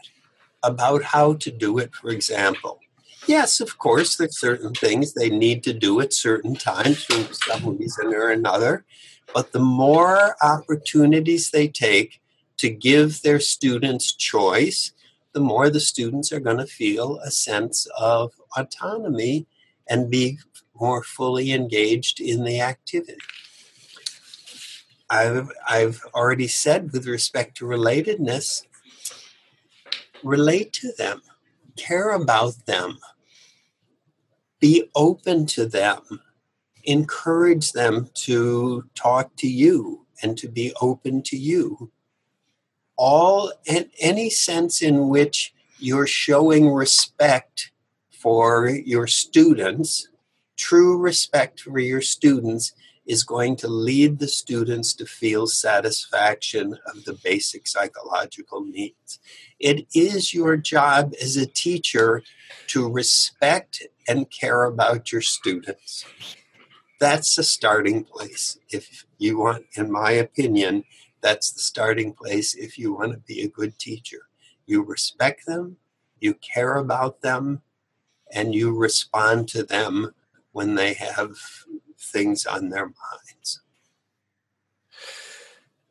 about 0.64 1.04
how 1.04 1.34
to 1.34 1.50
do 1.52 1.78
it, 1.78 1.94
for 1.94 2.10
example. 2.10 2.80
Yes, 3.28 3.60
of 3.60 3.78
course, 3.78 4.16
there's 4.16 4.36
certain 4.36 4.74
things 4.74 5.14
they 5.14 5.30
need 5.30 5.62
to 5.62 5.72
do 5.72 6.00
at 6.00 6.12
certain 6.12 6.56
times 6.56 7.04
for 7.04 7.32
some 7.32 7.78
reason 7.78 8.12
or 8.12 8.30
another. 8.30 8.84
But 9.32 9.52
the 9.52 9.60
more 9.60 10.34
opportunities 10.42 11.50
they 11.50 11.68
take 11.68 12.20
to 12.56 12.68
give 12.68 13.22
their 13.22 13.38
students 13.38 14.12
choice, 14.12 14.90
the 15.34 15.40
more 15.40 15.70
the 15.70 15.78
students 15.78 16.32
are 16.32 16.40
going 16.40 16.56
to 16.56 16.66
feel 16.66 17.20
a 17.20 17.30
sense 17.30 17.86
of 17.96 18.32
autonomy 18.56 19.46
and 19.88 20.10
be 20.10 20.38
more 20.80 21.02
fully 21.02 21.52
engaged 21.52 22.20
in 22.20 22.44
the 22.44 22.60
activity. 22.60 23.18
I've, 25.10 25.50
I've 25.68 26.02
already 26.14 26.48
said 26.48 26.92
with 26.92 27.06
respect 27.06 27.56
to 27.58 27.64
relatedness, 27.64 28.64
relate 30.22 30.72
to 30.74 30.92
them, 30.98 31.22
care 31.76 32.10
about 32.10 32.66
them, 32.66 32.98
be 34.60 34.90
open 34.94 35.46
to 35.46 35.66
them, 35.66 36.02
encourage 36.84 37.72
them 37.72 38.10
to 38.14 38.84
talk 38.94 39.34
to 39.36 39.48
you 39.48 40.06
and 40.22 40.36
to 40.38 40.48
be 40.48 40.72
open 40.80 41.22
to 41.22 41.36
you. 41.36 41.90
All 42.96 43.52
in 43.64 43.90
any 44.00 44.28
sense 44.28 44.82
in 44.82 45.08
which 45.08 45.54
you're 45.78 46.08
showing 46.08 46.70
respect 46.70 47.70
for 48.18 48.68
your 48.68 49.06
students, 49.06 50.08
true 50.56 50.98
respect 50.98 51.60
for 51.60 51.78
your 51.78 52.00
students 52.00 52.72
is 53.06 53.22
going 53.24 53.56
to 53.56 53.68
lead 53.68 54.18
the 54.18 54.28
students 54.28 54.92
to 54.92 55.06
feel 55.06 55.46
satisfaction 55.46 56.76
of 56.86 57.04
the 57.04 57.18
basic 57.24 57.66
psychological 57.66 58.62
needs. 58.62 59.18
It 59.58 59.86
is 59.94 60.34
your 60.34 60.56
job 60.56 61.14
as 61.22 61.36
a 61.36 61.46
teacher 61.46 62.22
to 62.68 62.90
respect 62.90 63.82
and 64.06 64.30
care 64.30 64.64
about 64.64 65.10
your 65.10 65.22
students. 65.22 66.04
That's 67.00 67.36
the 67.36 67.44
starting 67.44 68.04
place. 68.04 68.58
If 68.70 69.06
you 69.16 69.38
want, 69.38 69.66
in 69.74 69.90
my 69.90 70.10
opinion, 70.10 70.84
that's 71.20 71.50
the 71.52 71.60
starting 71.60 72.12
place 72.12 72.54
if 72.54 72.76
you 72.76 72.94
want 72.94 73.12
to 73.12 73.18
be 73.18 73.42
a 73.42 73.48
good 73.48 73.78
teacher. 73.78 74.28
You 74.66 74.82
respect 74.82 75.46
them, 75.46 75.76
you 76.20 76.34
care 76.34 76.74
about 76.74 77.22
them, 77.22 77.62
and 78.32 78.54
you 78.54 78.74
respond 78.74 79.48
to 79.48 79.62
them 79.62 80.14
when 80.52 80.74
they 80.74 80.94
have 80.94 81.36
things 81.98 82.46
on 82.46 82.68
their 82.68 82.86
minds. 82.86 83.60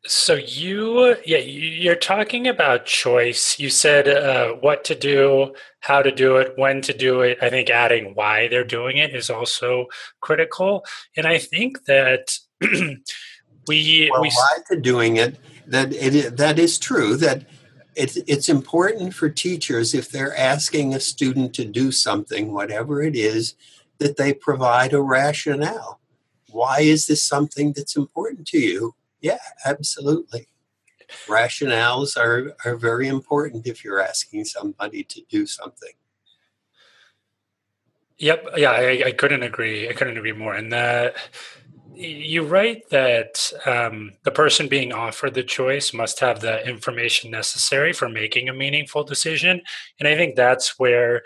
So 0.06 0.34
you, 0.34 1.16
yeah, 1.26 1.38
you're 1.38 1.94
talking 1.94 2.46
about 2.48 2.86
choice. 2.86 3.58
You 3.58 3.68
said 3.68 4.08
uh, 4.08 4.52
what 4.54 4.84
to 4.84 4.94
do, 4.94 5.54
how 5.80 6.00
to 6.00 6.10
do 6.10 6.36
it, 6.36 6.54
when 6.56 6.80
to 6.82 6.94
do 6.94 7.20
it. 7.20 7.38
I 7.42 7.50
think 7.50 7.68
adding 7.68 8.14
why 8.14 8.48
they're 8.48 8.64
doing 8.64 8.96
it 8.96 9.14
is 9.14 9.28
also 9.28 9.86
critical, 10.20 10.84
and 11.14 11.26
I 11.26 11.36
think 11.36 11.84
that 11.84 12.38
we 13.68 14.08
well, 14.10 14.22
we 14.22 14.30
why 14.30 14.58
to 14.70 14.80
doing 14.80 15.18
it 15.18 15.36
that 15.66 15.92
it 15.92 16.36
that 16.38 16.58
is 16.58 16.78
true 16.78 17.16
that 17.16 17.44
it's 17.98 18.16
it's 18.28 18.48
important 18.48 19.12
for 19.12 19.28
teachers 19.28 19.92
if 19.92 20.08
they're 20.08 20.36
asking 20.38 20.94
a 20.94 21.00
student 21.00 21.52
to 21.54 21.64
do 21.64 21.90
something, 21.90 22.54
whatever 22.54 23.02
it 23.02 23.16
is, 23.16 23.54
that 23.98 24.16
they 24.16 24.32
provide 24.32 24.92
a 24.92 25.02
rationale. 25.02 26.00
Why 26.50 26.80
is 26.80 27.08
this 27.08 27.24
something 27.24 27.72
that's 27.72 27.96
important 27.96 28.46
to 28.48 28.58
you? 28.58 28.94
Yeah, 29.20 29.38
absolutely. 29.66 30.46
Rationales 31.26 32.16
are, 32.16 32.54
are 32.64 32.76
very 32.76 33.08
important 33.08 33.66
if 33.66 33.82
you're 33.82 34.00
asking 34.00 34.44
somebody 34.44 35.02
to 35.02 35.22
do 35.28 35.46
something. 35.46 35.92
Yep. 38.18 38.50
Yeah, 38.56 38.70
I, 38.72 39.02
I 39.06 39.12
couldn't 39.12 39.42
agree. 39.42 39.88
I 39.88 39.92
couldn't 39.92 40.16
agree 40.16 40.32
more. 40.32 40.54
And 40.54 40.72
that 40.72 41.16
you 41.98 42.44
write 42.44 42.90
that 42.90 43.52
um, 43.66 44.12
the 44.22 44.30
person 44.30 44.68
being 44.68 44.92
offered 44.92 45.34
the 45.34 45.42
choice 45.42 45.92
must 45.92 46.20
have 46.20 46.40
the 46.40 46.66
information 46.66 47.30
necessary 47.30 47.92
for 47.92 48.08
making 48.08 48.48
a 48.48 48.54
meaningful 48.54 49.02
decision, 49.02 49.60
and 49.98 50.08
I 50.08 50.14
think 50.14 50.36
that's 50.36 50.78
where 50.78 51.22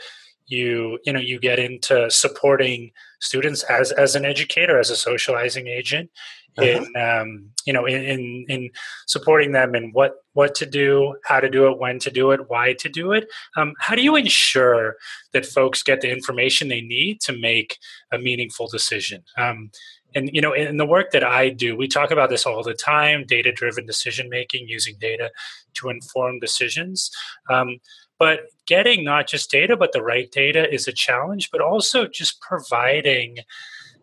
you 0.46 0.98
you 1.04 1.12
know 1.12 1.20
you 1.20 1.38
get 1.38 1.58
into 1.58 2.10
supporting 2.10 2.90
students 3.20 3.62
as 3.64 3.92
as 3.92 4.14
an 4.14 4.24
educator 4.24 4.78
as 4.78 4.90
a 4.90 4.96
socializing 4.96 5.68
agent 5.68 6.10
uh-huh. 6.58 6.66
in 6.66 6.96
um, 6.96 7.50
you 7.66 7.72
know 7.72 7.86
in, 7.86 8.02
in, 8.02 8.46
in 8.48 8.70
supporting 9.06 9.52
them 9.52 9.74
in 9.74 9.90
what 9.92 10.14
what 10.32 10.54
to 10.54 10.66
do 10.66 11.14
how 11.24 11.38
to 11.38 11.50
do 11.50 11.70
it 11.70 11.78
when 11.78 11.98
to 11.98 12.10
do 12.10 12.30
it 12.30 12.48
why 12.48 12.72
to 12.78 12.88
do 12.88 13.12
it. 13.12 13.28
Um, 13.56 13.74
how 13.78 13.94
do 13.94 14.02
you 14.02 14.16
ensure 14.16 14.96
that 15.32 15.46
folks 15.46 15.82
get 15.82 16.00
the 16.00 16.10
information 16.10 16.68
they 16.68 16.80
need 16.80 17.20
to 17.22 17.38
make 17.38 17.78
a 18.10 18.18
meaningful 18.18 18.68
decision? 18.68 19.24
Um, 19.36 19.70
and 20.14 20.30
you 20.32 20.40
know 20.40 20.52
in 20.52 20.76
the 20.76 20.86
work 20.86 21.10
that 21.12 21.24
i 21.24 21.48
do 21.48 21.76
we 21.76 21.88
talk 21.88 22.10
about 22.10 22.30
this 22.30 22.46
all 22.46 22.62
the 22.62 22.74
time 22.74 23.24
data 23.26 23.52
driven 23.52 23.86
decision 23.86 24.28
making 24.28 24.66
using 24.68 24.94
data 25.00 25.30
to 25.74 25.88
inform 25.88 26.38
decisions. 26.38 27.10
Um, 27.50 27.78
but 28.18 28.40
getting 28.66 29.04
not 29.04 29.26
just 29.26 29.50
data 29.50 29.76
but 29.76 29.92
the 29.92 30.02
right 30.02 30.30
data 30.30 30.72
is 30.72 30.86
a 30.86 30.92
challenge 30.92 31.50
but 31.50 31.60
also 31.60 32.06
just 32.06 32.40
providing 32.40 33.38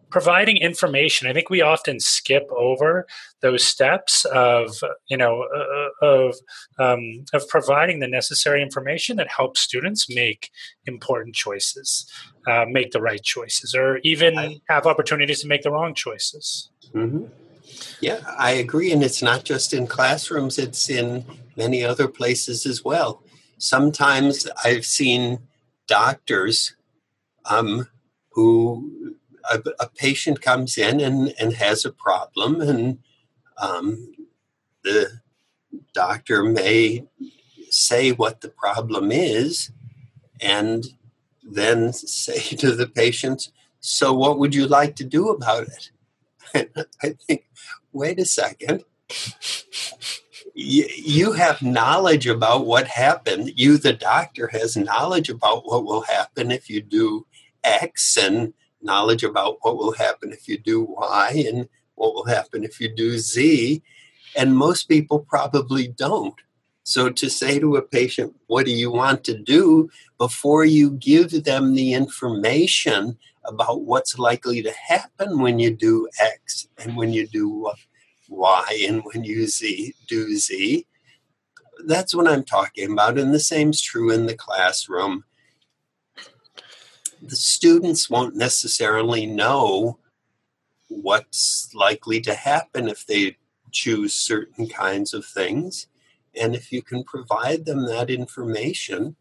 providing 0.10 0.58
information 0.58 1.28
i 1.28 1.34
think 1.34 1.50
we 1.50 1.62
often 1.62 2.00
skip 2.00 2.48
over 2.56 3.06
those 3.42 3.64
steps 3.64 4.26
of 4.26 4.72
you 5.08 5.18
know 5.18 5.46
uh, 5.56 6.06
of 6.06 6.36
um, 6.80 7.26
of 7.34 7.48
providing 7.48 8.00
the 8.00 8.08
necessary 8.08 8.62
information 8.62 9.18
that 9.18 9.28
helps 9.28 9.60
students 9.60 10.08
make 10.10 10.52
important 10.86 11.36
choices 11.36 12.12
uh, 12.48 12.66
make 12.68 12.92
the 12.92 13.02
right 13.02 13.24
choices 13.24 13.76
or 13.76 13.98
even 14.04 14.60
have 14.70 14.86
opportunities 14.86 15.42
to 15.42 15.48
make 15.48 15.62
the 15.62 15.72
wrong 15.72 15.94
choices 15.94 16.70
mm-hmm. 16.94 17.26
yeah 18.02 18.20
i 18.38 18.52
agree 18.52 18.92
and 18.92 19.04
it's 19.04 19.22
not 19.22 19.44
just 19.44 19.74
in 19.74 19.88
classrooms 19.88 20.58
it's 20.58 20.90
in 20.90 21.26
many 21.56 21.84
other 21.84 22.08
places 22.08 22.66
as 22.66 22.84
well 22.84 23.24
sometimes 23.58 24.48
i've 24.64 24.86
seen 24.86 25.40
doctors 25.88 26.76
um, 27.46 27.88
who 28.32 28.99
a, 29.52 29.62
a, 29.80 29.90
patient 29.90 30.42
comes 30.42 30.78
in 30.78 31.00
and, 31.00 31.34
and 31.40 31.54
has 31.54 31.86
a 31.86 31.92
problem, 31.92 32.62
and 32.62 33.00
um, 33.58 34.14
the 34.84 35.22
doctor 35.94 36.44
may 36.44 37.06
say 37.70 38.12
what 38.12 38.42
the 38.42 38.50
problem 38.50 39.12
is, 39.12 39.72
and 40.42 40.86
then 41.44 41.94
say 41.94 42.56
to 42.58 42.72
the 42.72 42.88
patient, 42.88 43.50
So, 43.80 44.14
what 44.14 44.40
would 44.40 44.56
you 44.56 44.68
like 44.68 44.96
to 44.98 45.04
do 45.04 45.30
about 45.30 45.68
it? 45.68 45.92
I 47.04 47.16
think, 47.28 47.46
wait 47.92 48.20
a 48.20 48.26
second. 48.26 48.84
You 50.56 51.32
have 51.34 51.62
knowledge 51.62 52.28
about 52.28 52.66
what 52.66 52.88
happened. 52.88 53.54
You, 53.56 53.78
the 53.78 53.94
doctor, 53.94 54.48
has 54.48 54.76
knowledge 54.76 55.30
about 55.30 55.66
what 55.66 55.86
will 55.86 56.02
happen 56.02 56.52
if 56.52 56.70
you 56.70 56.82
do 56.82 57.26
X, 57.64 58.18
and 58.18 58.54
knowledge 58.82 59.24
about 59.24 59.58
what 59.62 59.78
will 59.78 59.94
happen 59.94 60.32
if 60.32 60.48
you 60.48 60.58
do 60.58 60.82
Y 60.84 61.46
and 61.48 61.70
what 61.96 62.14
will 62.14 62.26
happen 62.26 62.64
if 62.64 62.80
you 62.80 62.94
do 62.94 63.18
Z. 63.18 63.82
And 64.36 64.56
most 64.56 64.86
people 64.86 65.20
probably 65.20 65.88
don't. 65.88 66.36
So 66.84 67.10
to 67.10 67.30
say 67.30 67.60
to 67.60 67.76
a 67.76 67.82
patient, 67.82 68.36
what 68.48 68.66
do 68.66 68.72
you 68.72 68.92
want 68.92 69.24
to 69.26 69.38
do 69.38 69.90
before 70.18 70.66
you 70.66 70.92
give 70.92 71.44
them 71.44 71.76
the 71.76 71.94
information 71.94 73.18
about 73.46 73.82
what's 73.82 74.18
likely 74.18 74.62
to 74.64 74.72
happen 74.72 75.40
when 75.40 75.60
you 75.60 75.76
do 75.76 76.08
X 76.20 76.68
and 76.78 76.98
when 76.98 77.14
you 77.14 77.28
do 77.28 77.72
Y 78.30 78.86
and 78.88 79.04
when 79.04 79.24
you 79.24 79.48
Z, 79.48 79.94
do 80.08 80.36
Z, 80.36 80.86
that's 81.86 82.14
what 82.14 82.28
I'm 82.28 82.44
talking 82.44 82.92
about. 82.92 83.18
And 83.18 83.34
the 83.34 83.40
same's 83.40 83.82
true 83.82 84.12
in 84.12 84.26
the 84.26 84.36
classroom 84.36 85.24
the 87.22 87.36
students 87.36 88.10
won't 88.10 88.36
necessarily 88.36 89.26
know 89.26 90.00
what's 90.88 91.74
likely 91.74 92.20
to 92.22 92.34
happen 92.34 92.88
if 92.88 93.06
they 93.06 93.38
choose 93.72 94.14
certain 94.14 94.68
kinds 94.68 95.14
of 95.14 95.26
things. 95.26 95.88
And 96.40 96.56
if 96.56 96.72
you 96.72 96.82
can 96.82 97.04
provide 97.04 97.66
them 97.66 97.86
that 97.88 98.10
information, 98.10 99.16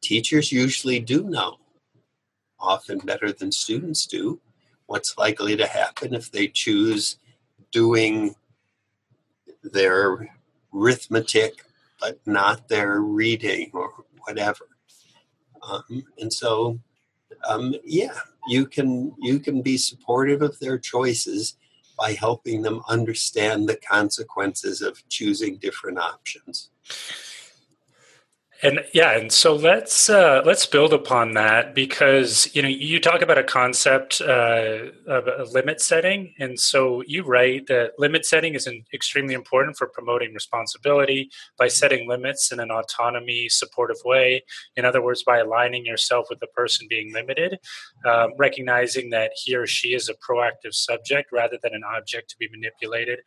teachers 0.00 0.52
usually 0.52 1.00
do 1.00 1.24
know, 1.24 1.56
often 2.60 2.98
better 2.98 3.32
than 3.32 3.50
students 3.50 4.06
do, 4.06 4.40
what's 4.86 5.18
likely 5.18 5.56
to 5.56 5.66
happen 5.66 6.14
if 6.14 6.30
they 6.30 6.48
choose 6.48 7.18
doing 7.72 8.34
their 9.62 10.30
arithmetic 10.72 11.64
but 12.00 12.18
not 12.26 12.68
their 12.68 13.00
reading 13.00 13.70
or 13.72 13.90
whatever. 14.26 14.75
Um, 15.68 16.04
and 16.18 16.32
so, 16.32 16.78
um, 17.48 17.74
yeah, 17.84 18.18
you 18.48 18.66
can 18.66 19.14
you 19.18 19.38
can 19.38 19.62
be 19.62 19.76
supportive 19.76 20.42
of 20.42 20.58
their 20.58 20.78
choices 20.78 21.56
by 21.98 22.12
helping 22.12 22.62
them 22.62 22.82
understand 22.88 23.68
the 23.68 23.76
consequences 23.76 24.82
of 24.82 25.02
choosing 25.08 25.56
different 25.56 25.98
options. 25.98 26.70
And 28.62 28.80
yeah, 28.94 29.18
and 29.18 29.30
so 29.30 29.54
let's 29.54 30.08
uh, 30.08 30.40
let's 30.46 30.64
build 30.64 30.94
upon 30.94 31.32
that 31.32 31.74
because 31.74 32.48
you 32.54 32.62
know 32.62 32.68
you 32.68 32.98
talk 32.98 33.20
about 33.20 33.36
a 33.36 33.44
concept 33.44 34.22
uh, 34.22 34.78
of 35.06 35.26
a 35.26 35.44
limit 35.52 35.78
setting, 35.82 36.32
and 36.38 36.58
so 36.58 37.02
you 37.06 37.22
write 37.22 37.66
that 37.66 37.92
limit 37.98 38.24
setting 38.24 38.54
is 38.54 38.66
an, 38.66 38.84
extremely 38.94 39.34
important 39.34 39.76
for 39.76 39.86
promoting 39.86 40.32
responsibility 40.32 41.30
by 41.58 41.68
setting 41.68 42.08
limits 42.08 42.50
in 42.50 42.58
an 42.58 42.70
autonomy 42.70 43.50
supportive 43.50 43.98
way. 44.06 44.42
In 44.74 44.86
other 44.86 45.02
words, 45.02 45.22
by 45.22 45.38
aligning 45.38 45.84
yourself 45.84 46.28
with 46.30 46.40
the 46.40 46.46
person 46.46 46.86
being 46.88 47.12
limited, 47.12 47.58
um, 48.06 48.30
recognizing 48.38 49.10
that 49.10 49.32
he 49.34 49.54
or 49.54 49.66
she 49.66 49.88
is 49.88 50.08
a 50.08 50.14
proactive 50.14 50.72
subject 50.72 51.30
rather 51.30 51.58
than 51.62 51.74
an 51.74 51.82
object 51.84 52.30
to 52.30 52.38
be 52.38 52.48
manipulated 52.48 53.18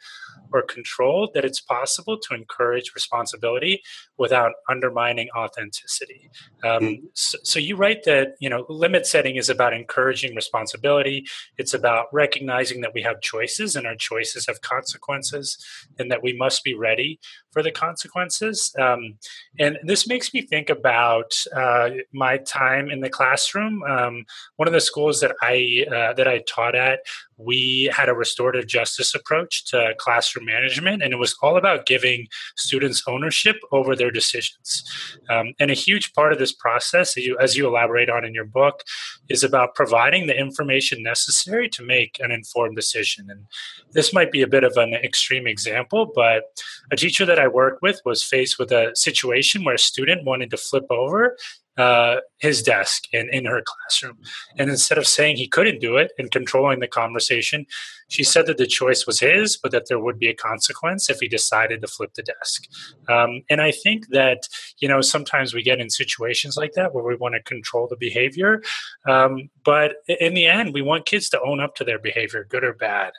or 0.52 0.64
controlled. 0.64 1.36
That 1.36 1.46
it's 1.46 1.62
possible 1.62 2.18
to 2.18 2.34
encourage 2.34 2.96
responsibility 2.96 3.84
without 4.18 4.54
undermining 4.68 5.19
authenticity. 5.36 6.30
Um, 6.64 6.80
mm-hmm. 6.82 7.06
so, 7.14 7.38
so, 7.44 7.60
you 7.60 7.76
write 7.76 8.04
that 8.04 8.36
you 8.40 8.50
know 8.50 8.66
limit 8.70 9.06
setting 9.06 9.36
is 9.36 9.50
about 9.50 9.74
encouraging 9.74 10.36
responsibility. 10.36 11.26
It's 11.58 11.74
about 11.74 12.08
recognizing 12.14 12.82
that 12.82 12.94
we 12.94 13.02
have 13.02 13.22
choices 13.22 13.76
and 13.76 13.88
our 13.88 13.96
choices 13.96 14.46
have 14.48 14.62
consequences, 14.62 15.58
and 15.98 16.12
that 16.12 16.24
we 16.24 16.34
must 16.34 16.64
be 16.64 16.76
ready 16.76 17.20
for 17.52 17.64
the 17.64 17.72
consequences. 17.72 18.74
Um, 18.80 19.16
and 19.60 19.78
this 19.84 20.08
makes 20.08 20.34
me 20.34 20.42
think 20.42 20.70
about 20.70 21.34
uh, 21.56 21.90
my 22.14 22.38
time 22.38 22.90
in 22.90 23.02
the 23.02 23.10
classroom. 23.10 23.84
Um, 23.84 24.26
one 24.58 24.68
of 24.68 24.74
the 24.74 24.82
schools 24.82 25.20
that 25.22 25.36
I 25.42 25.86
uh, 25.88 26.14
that 26.14 26.28
I 26.28 26.44
taught 26.48 26.76
at, 26.76 27.00
we 27.40 27.90
had 27.96 28.10
a 28.10 28.14
restorative 28.14 28.68
justice 28.68 29.16
approach 29.16 29.66
to 29.66 29.94
classroom 29.98 30.46
management, 30.46 31.02
and 31.02 31.14
it 31.14 31.18
was 31.18 31.36
all 31.42 31.58
about 31.58 31.86
giving 31.86 32.28
students 32.58 33.02
ownership 33.08 33.56
over 33.72 33.96
their 33.96 34.12
decisions. 34.12 34.84
Um, 35.30 35.54
and 35.60 35.72
a 35.72 35.76
huge 35.76 36.14
part 36.14 36.34
of 36.34 36.40
this 36.40 36.52
process, 36.52 37.18
as 37.18 37.26
you, 37.26 37.38
as 37.40 37.56
you 37.56 37.66
elaborate 37.66 38.10
on 38.10 38.26
in 38.26 38.34
your 38.34 38.46
book, 38.46 38.84
is 39.30 39.44
about 39.44 39.74
providing 39.74 40.28
the 40.28 40.38
information 40.38 41.02
necessary 41.02 41.70
to 41.70 41.84
make 41.84 42.18
an 42.20 42.32
informed 42.32 42.76
decision. 42.76 43.28
And 43.30 43.46
this 43.94 44.14
might 44.14 44.32
be 44.32 44.42
a 44.42 44.48
bit 44.48 44.66
of 44.66 44.76
an 44.76 44.94
extreme 44.94 45.48
example, 45.48 46.12
but 46.14 46.44
a 46.92 46.98
teacher 46.98 47.26
that 47.26 47.40
I 47.40 47.48
worked 47.48 47.82
with 47.82 48.02
was 48.04 48.22
faced 48.22 48.60
with 48.60 48.72
a 48.72 48.92
situation 48.96 49.64
where 49.64 49.76
a 49.76 49.80
student 49.80 50.26
wanted 50.26 50.50
to 50.52 50.58
flip 50.58 50.86
over 50.90 51.38
uh, 51.80 52.20
his 52.40 52.62
desk 52.62 53.06
in, 53.14 53.30
in 53.32 53.46
her 53.46 53.64
classroom. 53.66 54.18
And 54.58 54.70
instead 54.70 54.98
of 54.98 55.08
saying 55.08 55.38
he 55.38 55.48
couldn't 55.48 55.80
do 55.80 55.96
it 55.96 56.12
and 56.18 56.30
controlling 56.30 56.80
the 56.80 56.90
conversation, 56.90 57.66
she 58.10 58.22
said 58.22 58.48
that 58.48 58.58
the 58.58 58.68
choice 58.68 59.08
was 59.08 59.22
his, 59.22 59.56
but 59.56 59.72
that 59.72 59.88
there 59.88 59.98
would 59.98 60.20
be 60.20 60.28
a 60.28 60.34
consequence 60.34 61.10
if 61.10 61.20
he 61.22 61.30
decided 61.30 61.80
to 61.80 61.88
flip 61.88 62.16
the 62.16 62.24
desk. 62.24 62.68
Um, 63.08 63.44
and 63.50 63.62
I 63.62 63.72
think 63.72 64.10
that, 64.10 64.50
you 64.80 64.90
know, 64.90 65.00
sometimes 65.00 65.54
we 65.54 65.64
get 65.64 65.80
in 65.80 65.90
situations 65.90 66.58
like 66.58 66.74
that 66.74 66.94
where 66.94 67.06
we 67.06 67.16
want 67.16 67.36
to 67.36 67.44
control 67.44 67.88
the 67.88 67.96
behavior. 67.96 68.62
Um, 69.08 69.50
but 69.64 69.96
in 70.08 70.34
the 70.34 70.48
end, 70.48 70.74
we 70.74 70.82
want 70.82 71.06
kids 71.06 71.30
to 71.30 71.42
own 71.42 71.62
up 71.62 71.76
to 71.76 71.86
their 71.86 72.00
behavior, 72.00 72.46
good 72.50 72.66
or 72.66 72.74
bad. 72.74 73.14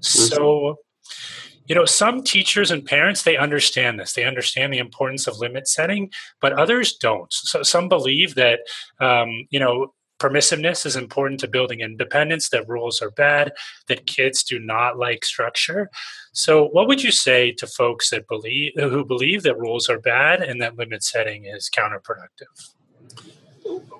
So, 0.00 0.78
you 1.66 1.74
know 1.74 1.84
some 1.84 2.22
teachers 2.22 2.70
and 2.70 2.84
parents 2.84 3.22
they 3.22 3.36
understand 3.36 3.98
this. 3.98 4.12
They 4.12 4.24
understand 4.24 4.72
the 4.72 4.78
importance 4.78 5.26
of 5.26 5.38
limit 5.38 5.68
setting 5.68 6.10
but 6.40 6.52
others 6.52 6.96
don't. 6.96 7.32
So 7.32 7.62
some 7.62 7.88
believe 7.88 8.34
that 8.34 8.60
um, 9.00 9.46
you 9.50 9.60
know 9.60 9.92
permissiveness 10.18 10.86
is 10.86 10.96
important 10.96 11.40
to 11.40 11.48
building 11.48 11.80
independence 11.80 12.48
that 12.48 12.68
rules 12.68 13.02
are 13.02 13.10
bad 13.10 13.52
that 13.88 14.06
kids 14.06 14.42
do 14.42 14.58
not 14.58 14.98
like 14.98 15.24
structure. 15.24 15.90
So 16.32 16.68
what 16.68 16.88
would 16.88 17.02
you 17.02 17.10
say 17.10 17.52
to 17.52 17.66
folks 17.66 18.10
that 18.10 18.28
believe 18.28 18.72
who 18.76 19.04
believe 19.04 19.42
that 19.42 19.58
rules 19.58 19.88
are 19.88 19.98
bad 19.98 20.42
and 20.42 20.60
that 20.62 20.76
limit 20.76 21.02
setting 21.02 21.44
is 21.44 21.70
counterproductive? 21.70 22.72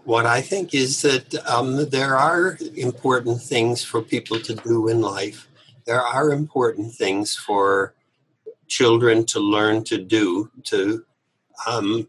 What 0.04 0.24
I 0.24 0.40
think 0.40 0.72
is 0.72 1.02
that 1.02 1.34
um, 1.48 1.88
there 1.90 2.16
are 2.16 2.56
important 2.76 3.42
things 3.42 3.82
for 3.82 4.00
people 4.00 4.38
to 4.40 4.54
do 4.54 4.88
in 4.88 5.00
life 5.00 5.48
there 5.86 6.02
are 6.02 6.32
important 6.32 6.94
things 6.94 7.34
for 7.34 7.94
children 8.66 9.24
to 9.24 9.40
learn 9.40 9.84
to 9.84 9.98
do 9.98 10.50
to 10.64 11.04
um, 11.66 12.08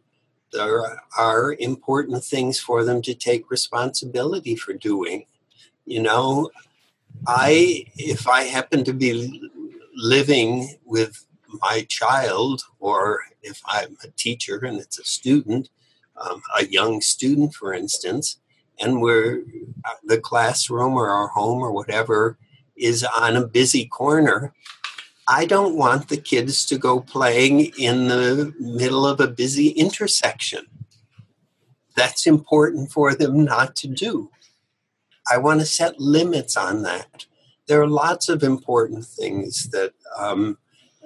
there 0.51 0.99
are 1.17 1.55
important 1.59 2.23
things 2.23 2.59
for 2.59 2.83
them 2.83 3.01
to 3.01 3.13
take 3.13 3.51
responsibility 3.51 4.55
for 4.55 4.73
doing. 4.73 5.25
You 5.85 6.01
know 6.01 6.49
i 7.25 7.85
if 7.97 8.27
i 8.27 8.43
happen 8.43 8.83
to 8.83 8.93
be 8.93 9.41
living 9.95 10.77
with 10.85 11.25
my 11.61 11.85
child 11.89 12.61
or 12.79 13.21
if 13.41 13.61
i'm 13.65 13.97
a 14.03 14.07
teacher 14.09 14.57
and 14.63 14.79
it's 14.79 14.99
a 14.99 15.03
student 15.03 15.69
um, 16.17 16.41
a 16.57 16.65
young 16.65 17.01
student 17.01 17.53
for 17.53 17.73
instance 17.73 18.37
and 18.79 19.01
we're 19.01 19.41
uh, 19.85 19.93
the 20.03 20.19
classroom 20.19 20.93
or 20.93 21.09
our 21.09 21.27
home 21.29 21.59
or 21.59 21.71
whatever 21.71 22.37
is 22.77 23.03
on 23.03 23.35
a 23.35 23.47
busy 23.47 23.85
corner. 23.85 24.53
I 25.27 25.45
don't 25.45 25.75
want 25.75 26.09
the 26.09 26.17
kids 26.17 26.65
to 26.67 26.77
go 26.77 27.01
playing 27.01 27.71
in 27.77 28.07
the 28.07 28.53
middle 28.59 29.05
of 29.05 29.19
a 29.19 29.27
busy 29.27 29.69
intersection. 29.69 30.65
That's 31.95 32.27
important 32.27 32.91
for 32.91 33.13
them 33.13 33.43
not 33.43 33.75
to 33.77 33.87
do. 33.87 34.29
I 35.29 35.37
want 35.37 35.59
to 35.59 35.65
set 35.65 35.99
limits 35.99 36.55
on 36.55 36.83
that. 36.83 37.25
There 37.67 37.81
are 37.81 37.87
lots 37.87 38.29
of 38.29 38.43
important 38.43 39.05
things 39.05 39.69
that 39.71 39.93
um, 40.17 40.57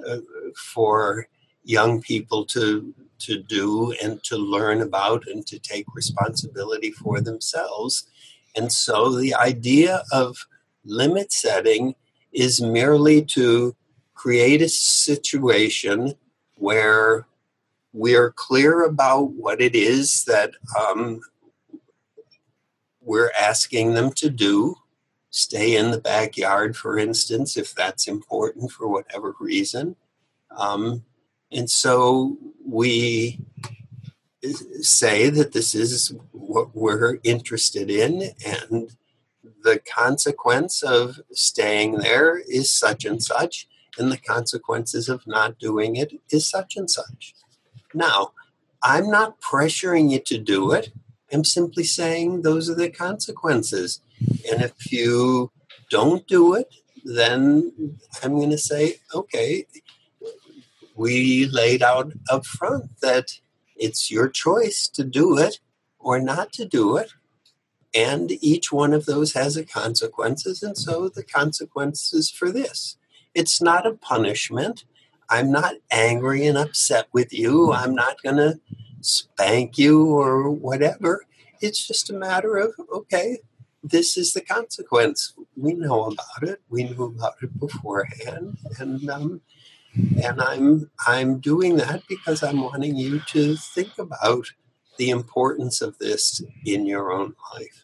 uh, 0.08 0.18
for 0.56 1.28
young 1.64 2.02
people 2.02 2.46
to 2.46 2.94
to 3.20 3.42
do 3.42 3.94
and 4.02 4.24
to 4.24 4.36
learn 4.36 4.82
about 4.82 5.28
and 5.28 5.46
to 5.46 5.60
take 5.60 5.86
responsibility 5.94 6.92
for 6.92 7.22
themselves. 7.22 8.08
And 8.56 8.72
so 8.72 9.16
the 9.16 9.36
idea 9.36 10.04
of 10.12 10.48
limit 10.86 11.32
setting 11.32 11.96
is 12.32 12.62
merely 12.62 13.24
to 13.24 13.76
create 14.14 14.62
a 14.62 14.70
situation 14.70 16.14
where 16.56 17.26
we're 17.94 18.32
clear 18.32 18.84
about 18.84 19.32
what 19.32 19.60
it 19.60 19.76
is 19.76 20.24
that 20.26 20.52
um, 20.80 21.22
we're 23.02 23.32
asking 23.40 23.94
them 23.94 24.12
to 24.14 24.30
do. 24.30 24.76
Stay 25.32 25.76
in 25.76 25.92
the 25.92 26.00
backyard, 26.00 26.76
for 26.76 26.98
instance, 26.98 27.58
if 27.58 27.74
that's 27.74 28.08
important 28.08 28.72
for 28.72 28.88
whatever 28.88 29.34
reason. 29.40 29.96
Um, 30.58 31.04
and 31.52 31.70
so 31.70 32.38
we 32.66 33.40
say 34.82 35.30
that 35.30 35.54
this 35.54 35.76
is 35.76 36.14
what 36.32 36.76
we're 36.76 37.20
interested 37.24 37.90
in, 37.90 38.32
and 38.46 38.96
the 39.64 39.80
consequence 39.80 40.82
of 40.84 41.20
staying 41.32 41.98
there 41.98 42.38
is 42.38 42.72
such 42.72 43.06
and 43.06 43.22
such, 43.22 43.68
and 43.98 44.12
the 44.12 44.18
consequences 44.18 45.10
of 45.10 45.28
not 45.28 45.60
doing 45.60 45.96
it 45.96 46.14
is 46.32 46.48
such 46.48 46.76
and 46.76 46.90
such. 46.90 47.34
Now, 47.94 48.32
I'm 48.82 49.10
not 49.10 49.42
pressuring 49.42 50.12
you 50.12 50.20
to 50.20 50.38
do 50.38 50.72
it. 50.72 50.92
I'm 51.32 51.44
simply 51.44 51.84
saying 51.84 52.42
those 52.42 52.70
are 52.70 52.76
the 52.76 52.90
consequences. 52.90 54.02
And 54.52 54.62
if 54.62 54.92
you 54.92 55.52
don't 55.90 56.26
do 56.28 56.54
it, 56.54 56.74
then 57.04 57.98
I'm 58.24 58.36
going 58.36 58.50
to 58.50 58.58
say, 58.58 58.96
okay, 59.14 59.66
we 60.96 61.48
laid 61.48 61.84
out 61.84 62.14
up 62.30 62.46
front 62.46 63.00
that 63.02 63.40
it's 63.76 64.12
your 64.12 64.30
choice 64.30 64.88
to 64.90 65.04
do 65.04 65.38
it 65.38 65.60
or 66.00 66.20
not 66.20 66.52
to 66.54 66.66
do 66.66 66.98
it 66.98 67.12
and 67.94 68.32
each 68.42 68.72
one 68.72 68.94
of 68.94 69.06
those 69.06 69.34
has 69.34 69.58
a 69.58 69.66
consequences 69.66 70.64
and 70.64 70.78
so 70.78 71.10
the 71.10 71.24
consequences 71.24 72.30
for 72.30 72.52
this. 72.52 72.98
It's 73.34 73.62
not 73.62 73.88
a 73.88 73.94
punishment. 73.94 74.86
I'm 75.30 75.52
not 75.52 75.76
angry 75.90 76.46
and 76.46 76.58
upset 76.58 77.08
with 77.14 77.34
you. 77.34 77.72
I'm 77.72 77.96
not 77.96 78.22
going 78.24 78.38
to 78.38 78.60
spank 79.02 79.78
you 79.78 80.06
or 80.06 80.50
whatever. 80.50 81.26
It's 81.62 81.88
just 81.88 82.10
a 82.10 82.14
matter 82.14 82.58
of 82.58 82.74
okay 82.94 83.40
this 83.84 84.16
is 84.16 84.34
the 84.34 84.42
consequence. 84.42 85.34
We 85.58 85.74
know 85.74 86.04
about 86.04 86.44
it. 86.44 86.62
We 86.70 86.84
knew 86.84 87.06
about 87.06 87.34
it 87.42 87.60
beforehand 87.60 88.60
and 88.78 89.10
um, 89.10 89.42
and 90.24 90.42
i'm 90.42 90.90
i'm 91.06 91.40
doing 91.40 91.76
that 91.78 92.02
because 92.08 92.44
i'm 92.44 92.62
wanting 92.62 92.96
you 92.96 93.20
to 93.28 93.56
think 93.56 93.98
about 93.98 94.46
the 95.02 95.10
importance 95.10 95.82
of 95.82 95.98
this 95.98 96.44
in 96.64 96.86
your 96.86 97.12
own 97.12 97.34
life? 97.56 97.84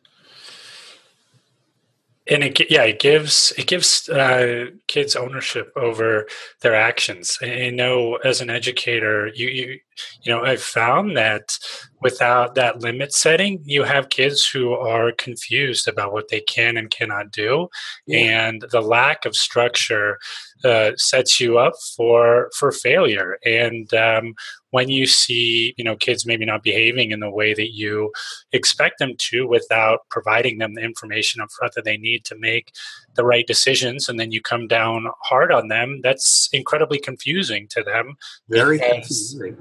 And 2.30 2.44
it 2.44 2.70
yeah 2.70 2.84
it 2.84 3.00
gives 3.00 3.54
it 3.58 3.66
gives 3.66 4.08
uh, 4.08 4.68
kids 4.86 5.16
ownership 5.16 5.74
over 5.76 6.28
their 6.62 6.76
actions. 6.76 7.40
I 7.42 7.72
know 7.72 8.18
as 8.18 8.40
an 8.40 8.52
educator 8.52 9.28
you, 9.34 9.48
you 9.48 9.80
you 10.24 10.32
know, 10.32 10.44
I've 10.44 10.62
found 10.62 11.18
that 11.18 11.58
without 12.02 12.56
that 12.56 12.82
limit 12.82 13.14
setting, 13.14 13.62
you 13.66 13.84
have 13.84 14.10
kids 14.10 14.48
who 14.48 14.74
are 14.74 15.12
confused 15.12 15.88
about 15.88 16.14
what 16.14 16.30
they 16.30 16.42
can 16.42 16.78
and 16.78 16.90
cannot 16.90 17.32
do, 17.32 17.70
yeah. 18.06 18.48
and 18.48 18.66
the 18.72 18.82
lack 18.82 19.26
of 19.26 19.36
structure 19.36 20.20
uh, 20.64 20.92
sets 20.96 21.40
you 21.40 21.58
up 21.58 21.74
for 21.96 22.50
for 22.58 22.72
failure. 22.72 23.38
And 23.46 23.92
um, 23.94 24.36
when 24.72 24.90
you 24.90 25.08
see 25.08 25.74
you 25.78 25.84
know 25.84 25.96
kids 25.96 26.26
maybe 26.26 26.46
not 26.46 26.64
behaving 26.64 27.12
in 27.12 27.20
the 27.20 27.30
way 27.30 27.54
that 27.54 27.74
you 27.74 28.12
expect 28.52 29.00
them 29.00 29.14
to 29.18 29.48
without 29.48 30.00
providing 30.10 30.58
them 30.58 30.74
the 30.74 30.82
information 30.82 31.42
up 31.42 31.50
front 31.52 31.74
that 31.74 31.86
they 31.86 31.98
need 31.98 32.26
to 32.26 32.36
make 32.38 32.74
the 33.16 33.26
right 33.26 33.48
decisions 33.48 34.10
and 34.10 34.20
then 34.20 34.32
you 34.32 34.42
come 34.42 34.68
down 34.68 35.08
hard 35.24 35.52
on 35.52 35.68
them 35.68 36.00
that's 36.04 36.50
incredibly 36.52 37.00
confusing 37.00 37.68
to 37.68 37.84
them 37.84 38.16
very 38.50 38.80
confusing 38.80 39.58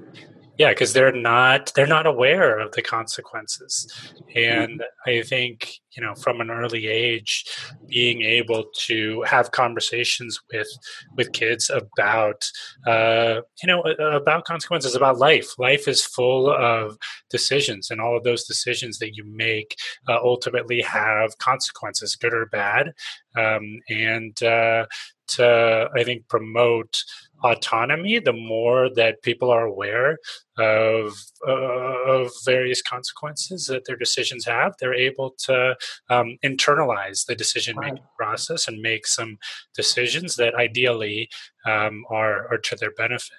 yeah 0.59 0.71
because 0.71 0.93
they're 0.93 1.13
not 1.13 1.73
they're 1.75 1.87
not 1.87 2.07
aware 2.07 2.59
of 2.59 2.73
the 2.73 2.83
consequences. 2.83 4.13
And 4.35 4.83
i 5.07 5.23
think 5.23 5.81
you 5.97 6.03
know 6.05 6.15
from 6.15 6.41
an 6.41 6.51
early 6.51 6.87
age 6.87 7.45
being 7.89 8.23
able 8.23 8.65
to 8.75 9.23
have 9.23 9.51
conversations 9.53 10.41
with 10.53 10.69
with 11.17 11.33
kids 11.33 11.71
about 11.71 12.45
uh, 12.87 13.41
you 13.63 13.67
know 13.67 13.83
about 13.83 14.45
consequences 14.45 14.95
about 14.95 15.19
life. 15.19 15.59
Life 15.59 15.89
is 15.89 16.05
full 16.05 16.51
of 16.51 16.99
decisions 17.31 17.91
and 17.91 18.01
all 18.01 18.17
of 18.17 18.25
those 18.25 18.45
decisions 18.45 18.99
that 18.99 19.17
you 19.17 19.25
make 19.25 19.77
uh, 20.09 20.19
ultimately 20.23 20.81
have 20.83 21.39
consequences 21.39 22.17
good 22.17 22.35
or 22.35 22.47
bad. 22.47 22.93
Um, 23.37 23.81
and 23.91 24.43
uh, 24.43 24.87
to 25.29 25.91
i 25.97 26.05
think 26.05 26.27
promote 26.29 27.03
autonomy, 27.45 28.19
the 28.19 28.33
more 28.33 28.89
that 28.95 29.23
people 29.23 29.51
are 29.51 29.67
aware 29.67 30.19
of 30.59 31.15
uh, 31.47 31.53
of 31.53 32.31
various 32.45 32.83
consequences 32.83 33.67
that 33.67 33.85
their 33.85 33.97
decisions 33.97 34.45
have, 34.45 34.75
they're 34.79 34.95
able 34.95 35.35
to 35.39 35.77
um, 36.11 36.39
internalize 36.45 37.27
the 37.27 37.35
decision 37.35 37.77
making 37.79 37.95
right. 37.95 38.17
process 38.17 38.69
and 38.69 38.81
make 38.81 39.07
some 39.07 39.39
decisions 39.75 40.37
that 40.37 40.55
ideally 40.55 41.29
um, 41.67 42.05
are 42.11 42.47
are 42.53 42.59
to 42.59 42.77
their 42.77 42.93
benefit. 42.93 43.37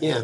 Yeah. 0.00 0.22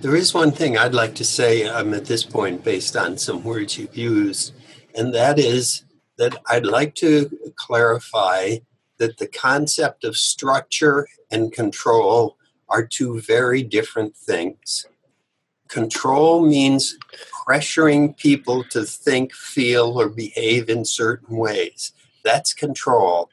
There 0.00 0.16
is 0.16 0.32
one 0.32 0.50
thing 0.50 0.78
I'd 0.78 0.94
like 0.94 1.14
to 1.16 1.24
say 1.24 1.64
um, 1.64 1.92
at 1.92 2.06
this 2.06 2.24
point, 2.24 2.64
based 2.64 2.96
on 2.96 3.18
some 3.18 3.44
words 3.44 3.76
you've 3.76 3.96
used, 3.96 4.54
and 4.94 5.14
that 5.14 5.38
is 5.38 5.84
that 6.16 6.36
I'd 6.48 6.64
like 6.66 6.94
to 6.96 7.30
clarify 7.56 8.58
that 8.98 9.18
the 9.18 9.26
concept 9.26 10.04
of 10.04 10.16
structure 10.16 11.06
and 11.30 11.52
control 11.52 12.36
are 12.68 12.86
two 12.86 13.20
very 13.20 13.62
different 13.62 14.16
things. 14.16 14.86
Control 15.70 16.44
means 16.44 16.96
pressuring 17.46 18.16
people 18.16 18.64
to 18.64 18.84
think, 18.84 19.32
feel, 19.32 20.00
or 20.00 20.08
behave 20.08 20.68
in 20.68 20.84
certain 20.84 21.36
ways. 21.36 21.92
That's 22.24 22.52
control. 22.52 23.30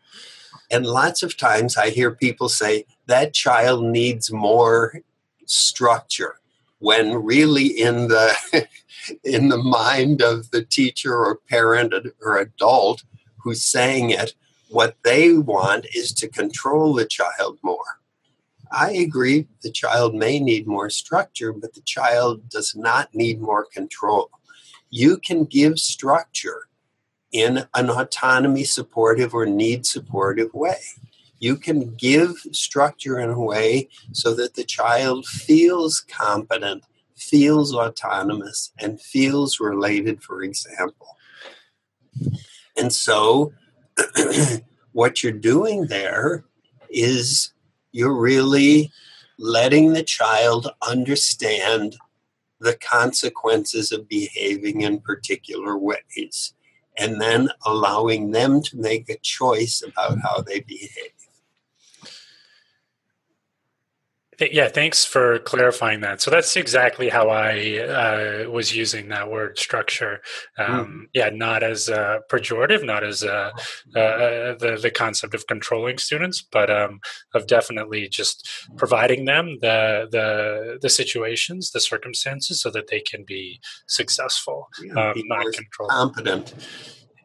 And 0.70 0.86
lots 0.86 1.24
of 1.24 1.38
times 1.38 1.78
I 1.78 1.90
hear 1.90 2.12
people 2.12 2.50
say 2.50 2.86
that 3.08 3.34
child 3.34 3.84
needs 3.84 4.32
more 4.32 5.02
structure 5.46 6.36
when 6.80 7.24
really 7.24 7.66
in 7.66 8.08
the 8.08 8.36
in 9.24 9.50
the 9.50 9.58
mind 9.58 10.22
of 10.22 10.52
the 10.52 10.64
teacher 10.64 11.16
or 11.16 11.40
parent 11.50 11.94
or 12.22 12.38
adult 12.38 13.04
who's 13.38 13.64
saying 13.64 14.10
it 14.10 14.34
what 14.70 14.98
they 15.04 15.34
want 15.34 15.86
is 15.96 16.12
to 16.12 16.28
control 16.28 16.94
the 16.94 17.06
child 17.06 17.58
more. 17.64 18.00
I 18.72 18.92
agree 18.92 19.48
the 19.62 19.72
child 19.72 20.16
may 20.16 20.40
need 20.40 20.68
more 20.68 20.90
structure, 20.90 21.54
but 21.54 21.74
the 21.74 21.82
child 21.82 22.50
does 22.50 22.76
not 22.76 23.14
need 23.14 23.42
more 23.42 23.66
control. 23.66 24.30
You 24.90 25.18
can 25.18 25.46
give 25.46 25.80
structure 25.80 26.68
in 27.32 27.68
an 27.74 27.90
autonomy 27.90 28.64
supportive 28.64 29.34
or 29.34 29.46
need 29.46 29.86
supportive 29.86 30.54
way. 30.54 30.78
You 31.40 31.56
can 31.56 31.94
give 31.96 32.36
structure 32.52 33.20
in 33.20 33.30
a 33.30 33.40
way 33.40 33.90
so 34.12 34.34
that 34.36 34.56
the 34.56 34.64
child 34.64 35.26
feels 35.26 36.00
competent, 36.00 36.84
feels 37.16 37.76
autonomous, 37.76 38.72
and 38.80 39.00
feels 39.00 39.60
related, 39.60 40.24
for 40.24 40.42
example. 40.42 41.08
And 42.76 42.92
so 42.94 43.54
what 44.94 45.22
you're 45.22 45.32
doing 45.32 45.88
there 45.88 46.44
is 46.90 47.52
you're 47.92 48.20
really 48.20 48.92
letting 49.38 49.94
the 49.94 50.04
child 50.04 50.70
understand 50.88 51.98
the 52.60 52.76
consequences 52.76 53.92
of 53.92 54.08
behaving 54.08 54.82
in 54.82 55.00
particular 55.00 55.78
ways 55.78 56.54
and 56.98 57.22
then 57.22 57.50
allowing 57.66 58.32
them 58.32 58.62
to 58.64 58.78
make 58.78 59.08
a 59.10 59.18
choice 59.20 59.84
about 59.86 60.18
how 60.20 60.42
they 60.42 60.60
behave. 60.62 61.17
Yeah, 64.40 64.68
thanks 64.68 65.04
for 65.04 65.40
clarifying 65.40 66.02
that. 66.02 66.22
So 66.22 66.30
that's 66.30 66.56
exactly 66.56 67.10
how 67.10 67.30
I 67.30 67.80
uh, 67.80 68.50
was 68.50 68.76
using 68.76 69.10
that 69.10 69.32
word 69.32 69.58
structure. 69.58 70.22
Um, 70.60 70.68
mm. 70.68 71.10
Yeah, 71.14 71.30
not 71.30 71.64
as 71.64 71.90
a 71.90 72.20
pejorative, 72.30 72.86
not 72.86 73.04
as 73.04 73.24
a, 73.24 73.52
uh, 73.96 74.56
the 74.60 74.78
the 74.80 74.92
concept 74.92 75.34
of 75.34 75.48
controlling 75.48 75.98
students, 75.98 76.46
but 76.52 76.70
um, 76.70 77.00
of 77.34 77.48
definitely 77.48 78.08
just 78.10 78.48
providing 78.76 79.26
them 79.26 79.58
the 79.62 80.08
the 80.12 80.78
the 80.84 80.90
situations, 80.90 81.72
the 81.72 81.82
circumstances, 81.82 82.62
so 82.62 82.70
that 82.70 82.90
they 82.90 83.00
can 83.00 83.24
be 83.24 83.60
successful, 83.88 84.68
yeah, 84.84 85.10
um, 85.10 85.24
not 85.26 85.52
controlled, 85.52 85.90
competent. 85.90 86.54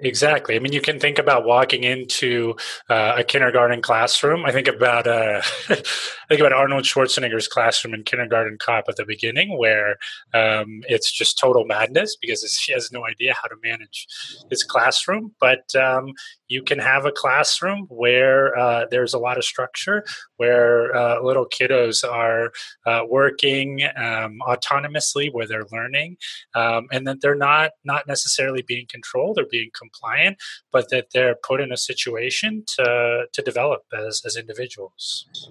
Exactly. 0.04 0.56
I 0.56 0.58
mean, 0.58 0.72
you 0.72 0.80
can 0.80 0.98
think 0.98 1.18
about 1.20 1.44
walking 1.44 1.84
into 1.84 2.56
uh, 2.90 3.14
a 3.18 3.22
kindergarten 3.22 3.80
classroom. 3.80 4.44
I 4.44 4.50
think 4.50 4.66
about 4.66 5.06
uh, 5.06 5.42
I 5.68 5.74
think 6.28 6.40
about 6.40 6.52
Arnold 6.52 6.82
Schwarzenegger's 6.82 7.46
classroom 7.46 7.94
in 7.94 8.02
Kindergarten 8.02 8.58
Cop 8.60 8.86
at 8.88 8.96
the 8.96 9.04
beginning, 9.04 9.56
where 9.56 9.98
um, 10.34 10.82
it's 10.88 11.12
just 11.12 11.38
total 11.38 11.64
madness 11.64 12.16
because 12.20 12.42
he 12.66 12.72
has 12.72 12.90
no 12.90 13.06
idea 13.06 13.32
how 13.40 13.46
to 13.48 13.54
manage 13.62 14.08
his 14.50 14.64
classroom. 14.64 15.34
But 15.40 15.72
um, 15.76 16.14
you 16.48 16.64
can 16.64 16.80
have 16.80 17.06
a 17.06 17.12
classroom 17.12 17.86
where 17.88 18.58
uh, 18.58 18.86
there's 18.90 19.14
a 19.14 19.18
lot 19.18 19.38
of 19.38 19.44
structure, 19.44 20.04
where 20.36 20.94
uh, 20.96 21.22
little 21.22 21.46
kiddos 21.46 22.02
are 22.08 22.50
uh, 22.86 23.02
working 23.08 23.82
um, 23.96 24.38
autonomously, 24.48 25.32
where 25.32 25.46
they're 25.46 25.66
learning, 25.70 26.16
um, 26.54 26.88
and 26.92 27.06
that 27.06 27.20
they're 27.20 27.34
not 27.36 27.70
not 27.84 28.06
necessarily 28.08 28.62
being 28.62 28.86
controlled 28.90 29.38
or 29.38 29.44
being 29.50 29.70
compliant, 29.92 30.38
but 30.72 30.90
that 30.90 31.08
they're 31.12 31.36
put 31.46 31.60
in 31.60 31.72
a 31.72 31.76
situation 31.76 32.64
to 32.76 33.24
to 33.32 33.42
develop 33.42 33.82
as 33.92 34.22
as 34.26 34.36
individuals. 34.36 35.50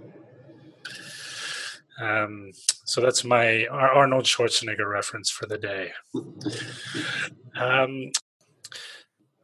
Um, 2.01 2.51
so 2.85 2.99
that's 2.99 3.23
my 3.23 3.67
Arnold 3.67 4.25
Schwarzenegger 4.25 4.89
reference 4.89 5.29
for 5.29 5.45
the 5.45 5.57
day. 5.57 5.91
Um, 7.55 8.11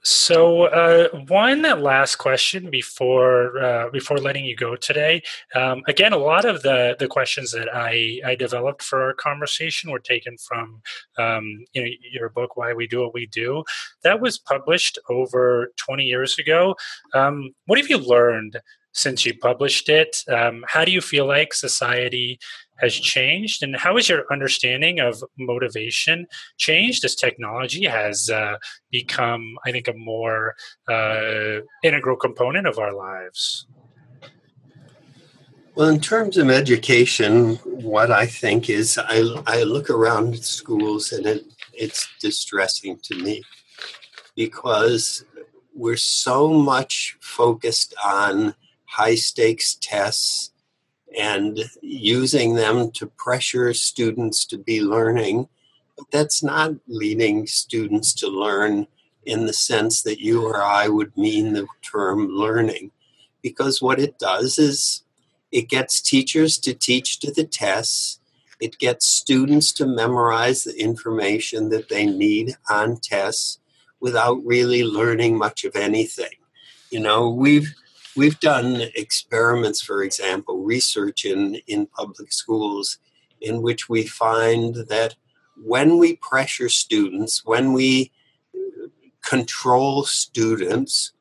so, 0.07 0.63
uh, 0.67 1.09
one 1.27 1.63
last 1.63 2.15
question 2.15 2.69
before 2.69 3.59
uh, 3.61 3.89
before 3.89 4.17
letting 4.19 4.45
you 4.45 4.55
go 4.55 4.77
today. 4.77 5.21
Um, 5.53 5.83
again, 5.85 6.13
a 6.13 6.17
lot 6.17 6.45
of 6.45 6.61
the 6.61 6.95
the 6.97 7.09
questions 7.09 7.51
that 7.51 7.67
I 7.73 8.21
I 8.25 8.35
developed 8.35 8.81
for 8.81 9.01
our 9.03 9.13
conversation 9.13 9.91
were 9.91 9.99
taken 9.99 10.37
from 10.37 10.81
um, 11.17 11.65
you 11.73 11.83
know 11.83 11.89
your 12.09 12.29
book, 12.29 12.55
Why 12.55 12.73
We 12.73 12.87
Do 12.87 13.01
What 13.01 13.13
We 13.13 13.25
Do. 13.25 13.65
That 14.03 14.21
was 14.21 14.37
published 14.37 14.97
over 15.09 15.73
twenty 15.75 16.05
years 16.05 16.39
ago. 16.39 16.75
Um, 17.13 17.53
what 17.65 17.77
have 17.77 17.89
you 17.89 17.97
learned 17.97 18.61
since 18.97 19.25
you 19.25 19.37
published 19.37 19.87
it? 19.89 20.23
Um, 20.27 20.65
how 20.67 20.83
do 20.83 20.91
you 20.91 21.01
feel 21.01 21.27
like 21.27 21.53
society 21.53 22.39
has 22.77 22.93
changed 22.93 23.63
and 23.63 23.75
how 23.75 23.95
has 23.95 24.07
your 24.09 24.23
understanding 24.31 24.99
of 24.99 25.23
motivation 25.37 26.27
changed 26.57 27.03
as 27.03 27.15
technology 27.15 27.85
has 27.85 28.29
uh, 28.29 28.55
become 28.91 29.57
i 29.65 29.71
think 29.71 29.87
a 29.87 29.93
more 29.93 30.55
uh, 30.87 31.59
integral 31.83 32.15
component 32.15 32.67
of 32.67 32.77
our 32.77 32.93
lives 32.93 33.67
well 35.75 35.89
in 35.89 35.99
terms 35.99 36.37
of 36.37 36.49
education 36.49 37.55
what 37.65 38.11
i 38.11 38.25
think 38.25 38.69
is 38.69 38.97
i, 38.97 39.17
I 39.45 39.63
look 39.63 39.89
around 39.89 40.43
schools 40.43 41.11
and 41.11 41.25
it, 41.25 41.45
it's 41.73 42.07
distressing 42.19 42.99
to 43.03 43.15
me 43.15 43.43
because 44.35 45.25
we're 45.73 45.97
so 45.97 46.47
much 46.47 47.17
focused 47.21 47.93
on 48.03 48.55
high 48.87 49.15
stakes 49.15 49.77
tests 49.79 50.51
and 51.17 51.59
using 51.81 52.55
them 52.55 52.91
to 52.91 53.07
pressure 53.07 53.73
students 53.73 54.45
to 54.45 54.57
be 54.57 54.81
learning. 54.81 55.47
But 55.97 56.11
that's 56.11 56.43
not 56.43 56.71
leading 56.87 57.47
students 57.47 58.13
to 58.15 58.27
learn 58.27 58.87
in 59.25 59.45
the 59.45 59.53
sense 59.53 60.03
that 60.03 60.19
you 60.19 60.45
or 60.45 60.61
I 60.63 60.87
would 60.87 61.15
mean 61.17 61.53
the 61.53 61.67
term 61.81 62.27
learning. 62.27 62.91
Because 63.41 63.81
what 63.81 63.99
it 63.99 64.19
does 64.19 64.57
is 64.57 65.03
it 65.51 65.69
gets 65.69 66.01
teachers 66.01 66.57
to 66.59 66.73
teach 66.73 67.19
to 67.19 67.31
the 67.31 67.45
tests 67.45 68.19
It 68.59 68.79
gets 68.79 69.05
students 69.05 69.71
to 69.73 69.85
memorize 69.85 70.63
the 70.63 70.79
information 70.79 71.69
that 71.69 71.89
they 71.89 72.05
need 72.05 72.55
on 72.69 72.97
tests 72.97 73.59
without 73.99 74.43
really 74.45 74.83
learning 74.83 75.37
much 75.37 75.63
of 75.63 75.75
anything. 75.75 76.37
You 76.89 77.01
know, 77.01 77.29
we've 77.29 77.75
we've 78.17 78.39
done 78.39 78.81
experiments, 78.95 79.81
for 79.81 80.03
example, 80.03 80.63
research 80.63 81.23
in, 81.23 81.55
in 81.67 81.85
public 81.85 82.33
schools 82.33 82.97
in 83.39 83.61
which 83.61 83.87
we 83.87 84.05
find 84.05 84.75
that 84.89 85.15
when 85.63 85.97
we 85.97 86.15
pressure 86.17 86.69
students, 86.69 87.45
when 87.45 87.73
we 87.73 88.11
control 89.21 90.03
students, 90.03 91.13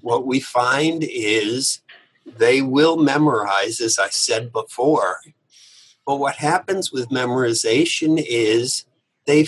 what 0.00 0.26
we 0.26 0.40
find 0.40 1.02
is 1.04 1.80
they 2.26 2.62
will 2.62 2.96
memorize, 2.96 3.80
as 3.80 3.98
I 3.98 4.08
said 4.08 4.52
before. 4.52 5.20
But 6.06 6.16
what 6.16 6.36
happens 6.36 6.92
with 6.92 7.10
memorization 7.10 8.22
is 8.26 8.84
they 9.26 9.46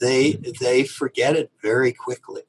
they 0.00 0.32
they 0.60 0.84
forget 0.84 1.36
it 1.36 1.50
very 1.62 1.92
quickly. 1.92 2.42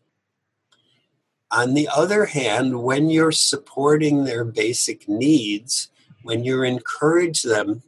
On 1.51 1.73
the 1.73 1.87
other 1.87 2.25
hand, 2.25 2.83
when 2.83 3.09
you're 3.09 3.31
supporting 3.31 4.23
their 4.23 4.43
basic 4.43 5.07
needs, 5.07 5.89
when 6.23 6.43
you're 6.43 6.65
encourage 6.65 7.43
them, 7.43 7.83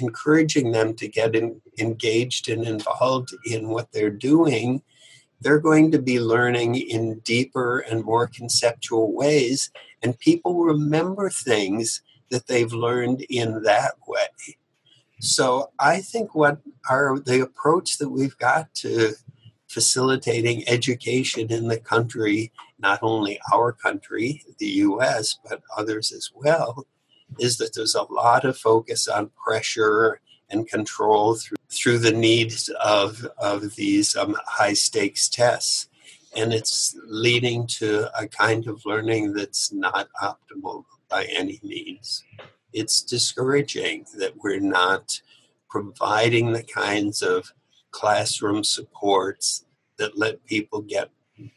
encouraging 0.00 0.70
them 0.70 0.94
to 0.94 1.08
get 1.08 1.34
in, 1.34 1.60
engaged 1.78 2.48
and 2.48 2.64
involved 2.64 3.34
in 3.44 3.68
what 3.68 3.90
they're 3.92 4.10
doing, 4.10 4.82
they're 5.40 5.58
going 5.58 5.90
to 5.90 5.98
be 6.00 6.20
learning 6.20 6.76
in 6.76 7.18
deeper 7.20 7.80
and 7.80 8.04
more 8.04 8.26
conceptual 8.28 9.12
ways, 9.12 9.70
and 10.02 10.18
people 10.18 10.64
remember 10.64 11.28
things 11.28 12.02
that 12.30 12.46
they've 12.46 12.72
learned 12.72 13.22
in 13.22 13.62
that 13.64 13.94
way. 14.06 14.56
So 15.20 15.70
I 15.78 16.00
think 16.00 16.34
what 16.34 16.58
our 16.88 17.18
the 17.18 17.40
approach 17.40 17.98
that 17.98 18.10
we've 18.10 18.36
got 18.38 18.72
to 18.76 19.14
facilitating 19.76 20.66
education 20.66 21.52
in 21.52 21.68
the 21.68 21.78
country, 21.78 22.50
not 22.78 22.98
only 23.02 23.38
our 23.52 23.72
country, 23.72 24.42
the 24.56 24.72
US, 24.88 25.38
but 25.46 25.60
others 25.76 26.12
as 26.12 26.30
well, 26.34 26.86
is 27.38 27.58
that 27.58 27.74
there's 27.74 27.94
a 27.94 28.10
lot 28.10 28.46
of 28.46 28.56
focus 28.56 29.06
on 29.06 29.30
pressure 29.44 30.18
and 30.48 30.66
control 30.66 31.34
through, 31.34 31.58
through 31.68 31.98
the 31.98 32.18
needs 32.28 32.70
of, 32.82 33.28
of 33.36 33.74
these 33.74 34.16
um, 34.16 34.34
high 34.46 34.72
stakes 34.72 35.28
tests. 35.28 35.90
And 36.34 36.54
it's 36.54 36.96
leading 37.06 37.66
to 37.80 38.08
a 38.18 38.26
kind 38.26 38.66
of 38.68 38.86
learning 38.86 39.34
that's 39.34 39.74
not 39.74 40.08
optimal 40.22 40.86
by 41.10 41.24
any 41.26 41.60
means 41.62 42.24
it's 42.72 43.00
discouraging 43.00 44.06
that 44.18 44.34
we're 44.42 44.60
not 44.60 45.20
providing 45.68 46.52
the 46.52 46.62
kinds 46.62 47.22
of 47.22 47.52
classroom 47.90 48.62
supports 48.62 49.65
that 49.98 50.18
let 50.18 50.44
people 50.46 50.82
get 50.82 51.10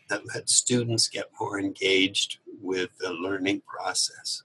that 0.09 0.25
let 0.33 0.49
students 0.49 1.07
get 1.07 1.25
more 1.39 1.59
engaged 1.59 2.39
with 2.61 2.89
the 2.99 3.11
learning 3.11 3.61
process. 3.65 4.43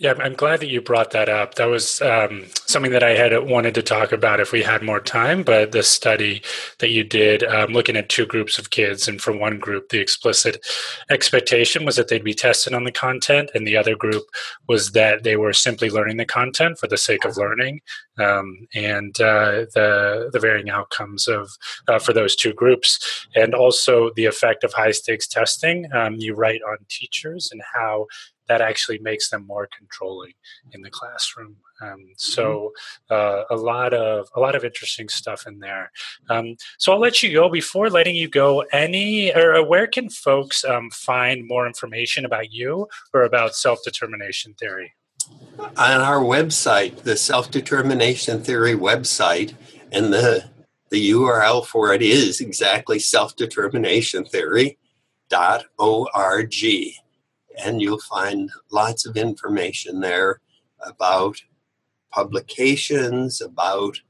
Yeah, 0.00 0.14
I'm 0.18 0.34
glad 0.34 0.58
that 0.58 0.70
you 0.70 0.80
brought 0.80 1.12
that 1.12 1.28
up. 1.28 1.54
That 1.54 1.66
was 1.66 2.02
um, 2.02 2.46
something 2.66 2.90
that 2.90 3.04
I 3.04 3.10
had 3.10 3.32
wanted 3.48 3.76
to 3.76 3.82
talk 3.82 4.10
about 4.10 4.40
if 4.40 4.50
we 4.50 4.60
had 4.60 4.82
more 4.82 4.98
time. 4.98 5.44
But 5.44 5.70
the 5.70 5.84
study 5.84 6.42
that 6.80 6.90
you 6.90 7.04
did, 7.04 7.44
um, 7.44 7.72
looking 7.72 7.96
at 7.96 8.08
two 8.08 8.26
groups 8.26 8.58
of 8.58 8.70
kids, 8.70 9.06
and 9.06 9.20
for 9.20 9.30
one 9.30 9.60
group, 9.60 9.90
the 9.90 10.00
explicit 10.00 10.66
expectation 11.10 11.84
was 11.84 11.94
that 11.94 12.08
they'd 12.08 12.24
be 12.24 12.34
tested 12.34 12.74
on 12.74 12.82
the 12.82 12.90
content, 12.90 13.52
and 13.54 13.68
the 13.68 13.76
other 13.76 13.94
group 13.94 14.24
was 14.68 14.90
that 14.92 15.22
they 15.22 15.36
were 15.36 15.52
simply 15.52 15.88
learning 15.88 16.16
the 16.16 16.26
content 16.26 16.76
for 16.76 16.88
the 16.88 16.98
sake 16.98 17.24
of 17.24 17.36
learning. 17.36 17.80
Um, 18.18 18.66
and 18.74 19.14
uh, 19.20 19.66
the 19.74 20.30
the 20.32 20.40
varying 20.40 20.70
outcomes 20.70 21.28
of 21.28 21.50
uh, 21.86 22.00
for 22.00 22.12
those 22.12 22.34
two 22.34 22.52
groups, 22.52 22.98
and 23.36 23.54
also 23.54 24.10
the 24.16 24.26
effect 24.26 24.64
of 24.64 24.72
high 24.72 24.90
stakes 24.92 25.28
testing. 25.28 25.88
Um, 25.92 26.16
you 26.16 26.34
write 26.34 26.62
on 26.68 26.78
teachers 26.88 27.50
and 27.52 27.62
how 27.74 28.06
that 28.48 28.60
actually 28.60 28.98
makes 28.98 29.30
them 29.30 29.46
more 29.46 29.68
controlling 29.76 30.32
in 30.72 30.82
the 30.82 30.90
classroom. 30.90 31.56
Um, 31.80 31.88
mm-hmm. 31.88 32.12
so 32.16 32.72
uh, 33.10 33.42
a 33.50 33.56
lot 33.56 33.94
of 33.94 34.28
a 34.34 34.40
lot 34.40 34.54
of 34.54 34.64
interesting 34.64 35.08
stuff 35.08 35.46
in 35.46 35.58
there. 35.58 35.90
Um, 36.30 36.56
so 36.78 36.92
I'll 36.92 37.00
let 37.00 37.22
you 37.22 37.32
go. 37.32 37.48
Before 37.48 37.90
letting 37.90 38.16
you 38.16 38.28
go, 38.28 38.60
any 38.72 39.34
or 39.34 39.56
uh, 39.56 39.62
where 39.62 39.86
can 39.86 40.08
folks 40.08 40.64
um, 40.64 40.90
find 40.90 41.46
more 41.46 41.66
information 41.66 42.24
about 42.24 42.52
you 42.52 42.88
or 43.12 43.22
about 43.22 43.54
self 43.54 43.80
determination 43.84 44.54
theory? 44.54 44.92
On 45.58 46.00
our 46.00 46.20
website, 46.20 47.02
the 47.02 47.16
self 47.16 47.50
determination 47.50 48.42
theory 48.42 48.74
website, 48.74 49.54
and 49.90 50.12
the 50.12 50.44
the 50.90 51.10
URL 51.10 51.66
for 51.66 51.92
it 51.92 52.02
is 52.02 52.40
exactly 52.40 52.98
self 52.98 53.34
determination 53.36 54.24
theory 54.24 54.78
dot 55.28 55.64
org 55.78 56.52
and 57.62 57.80
you'll 57.80 58.00
find 58.00 58.50
lots 58.70 59.06
of 59.06 59.16
information 59.16 60.00
there 60.00 60.40
about 60.80 61.42
publications, 62.10 63.40
about 63.40 64.00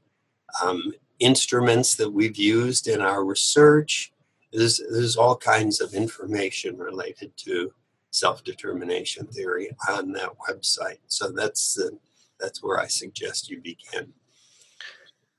um, 0.63 0.93
instruments 1.19 1.95
that 1.95 2.11
we've 2.11 2.37
used 2.37 2.87
in 2.87 3.01
our 3.01 3.23
research. 3.23 4.13
There's, 4.51 4.81
there's 4.91 5.17
all 5.17 5.37
kinds 5.37 5.81
of 5.81 5.93
information 5.93 6.77
related 6.77 7.35
to 7.37 7.73
self-determination 8.11 9.27
theory 9.27 9.69
on 9.89 10.11
that 10.13 10.29
website. 10.49 10.99
So 11.07 11.31
that's 11.31 11.75
the, 11.75 11.97
that's 12.39 12.63
where 12.63 12.79
I 12.79 12.87
suggest 12.87 13.49
you 13.49 13.61
begin. 13.61 14.13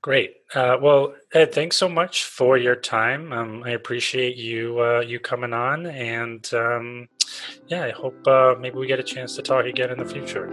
Great. 0.02 0.36
Uh, 0.54 0.76
well, 0.80 1.14
Ed, 1.32 1.52
thanks 1.52 1.76
so 1.76 1.88
much 1.88 2.24
for 2.24 2.56
your 2.56 2.76
time. 2.76 3.32
Um, 3.32 3.62
I 3.64 3.70
appreciate 3.70 4.36
you 4.36 4.78
uh, 4.80 5.00
you 5.00 5.18
coming 5.18 5.52
on, 5.52 5.86
and 5.86 6.48
um, 6.54 7.08
yeah, 7.68 7.84
I 7.84 7.90
hope 7.90 8.26
uh, 8.26 8.54
maybe 8.58 8.76
we 8.76 8.86
get 8.86 9.00
a 9.00 9.04
chance 9.04 9.36
to 9.36 9.42
talk 9.42 9.64
again 9.64 9.90
in 9.90 9.98
the 9.98 10.06
future. 10.06 10.52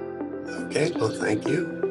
Okay. 0.68 0.92
Well, 0.92 1.10
thank 1.10 1.48
you. 1.48 1.83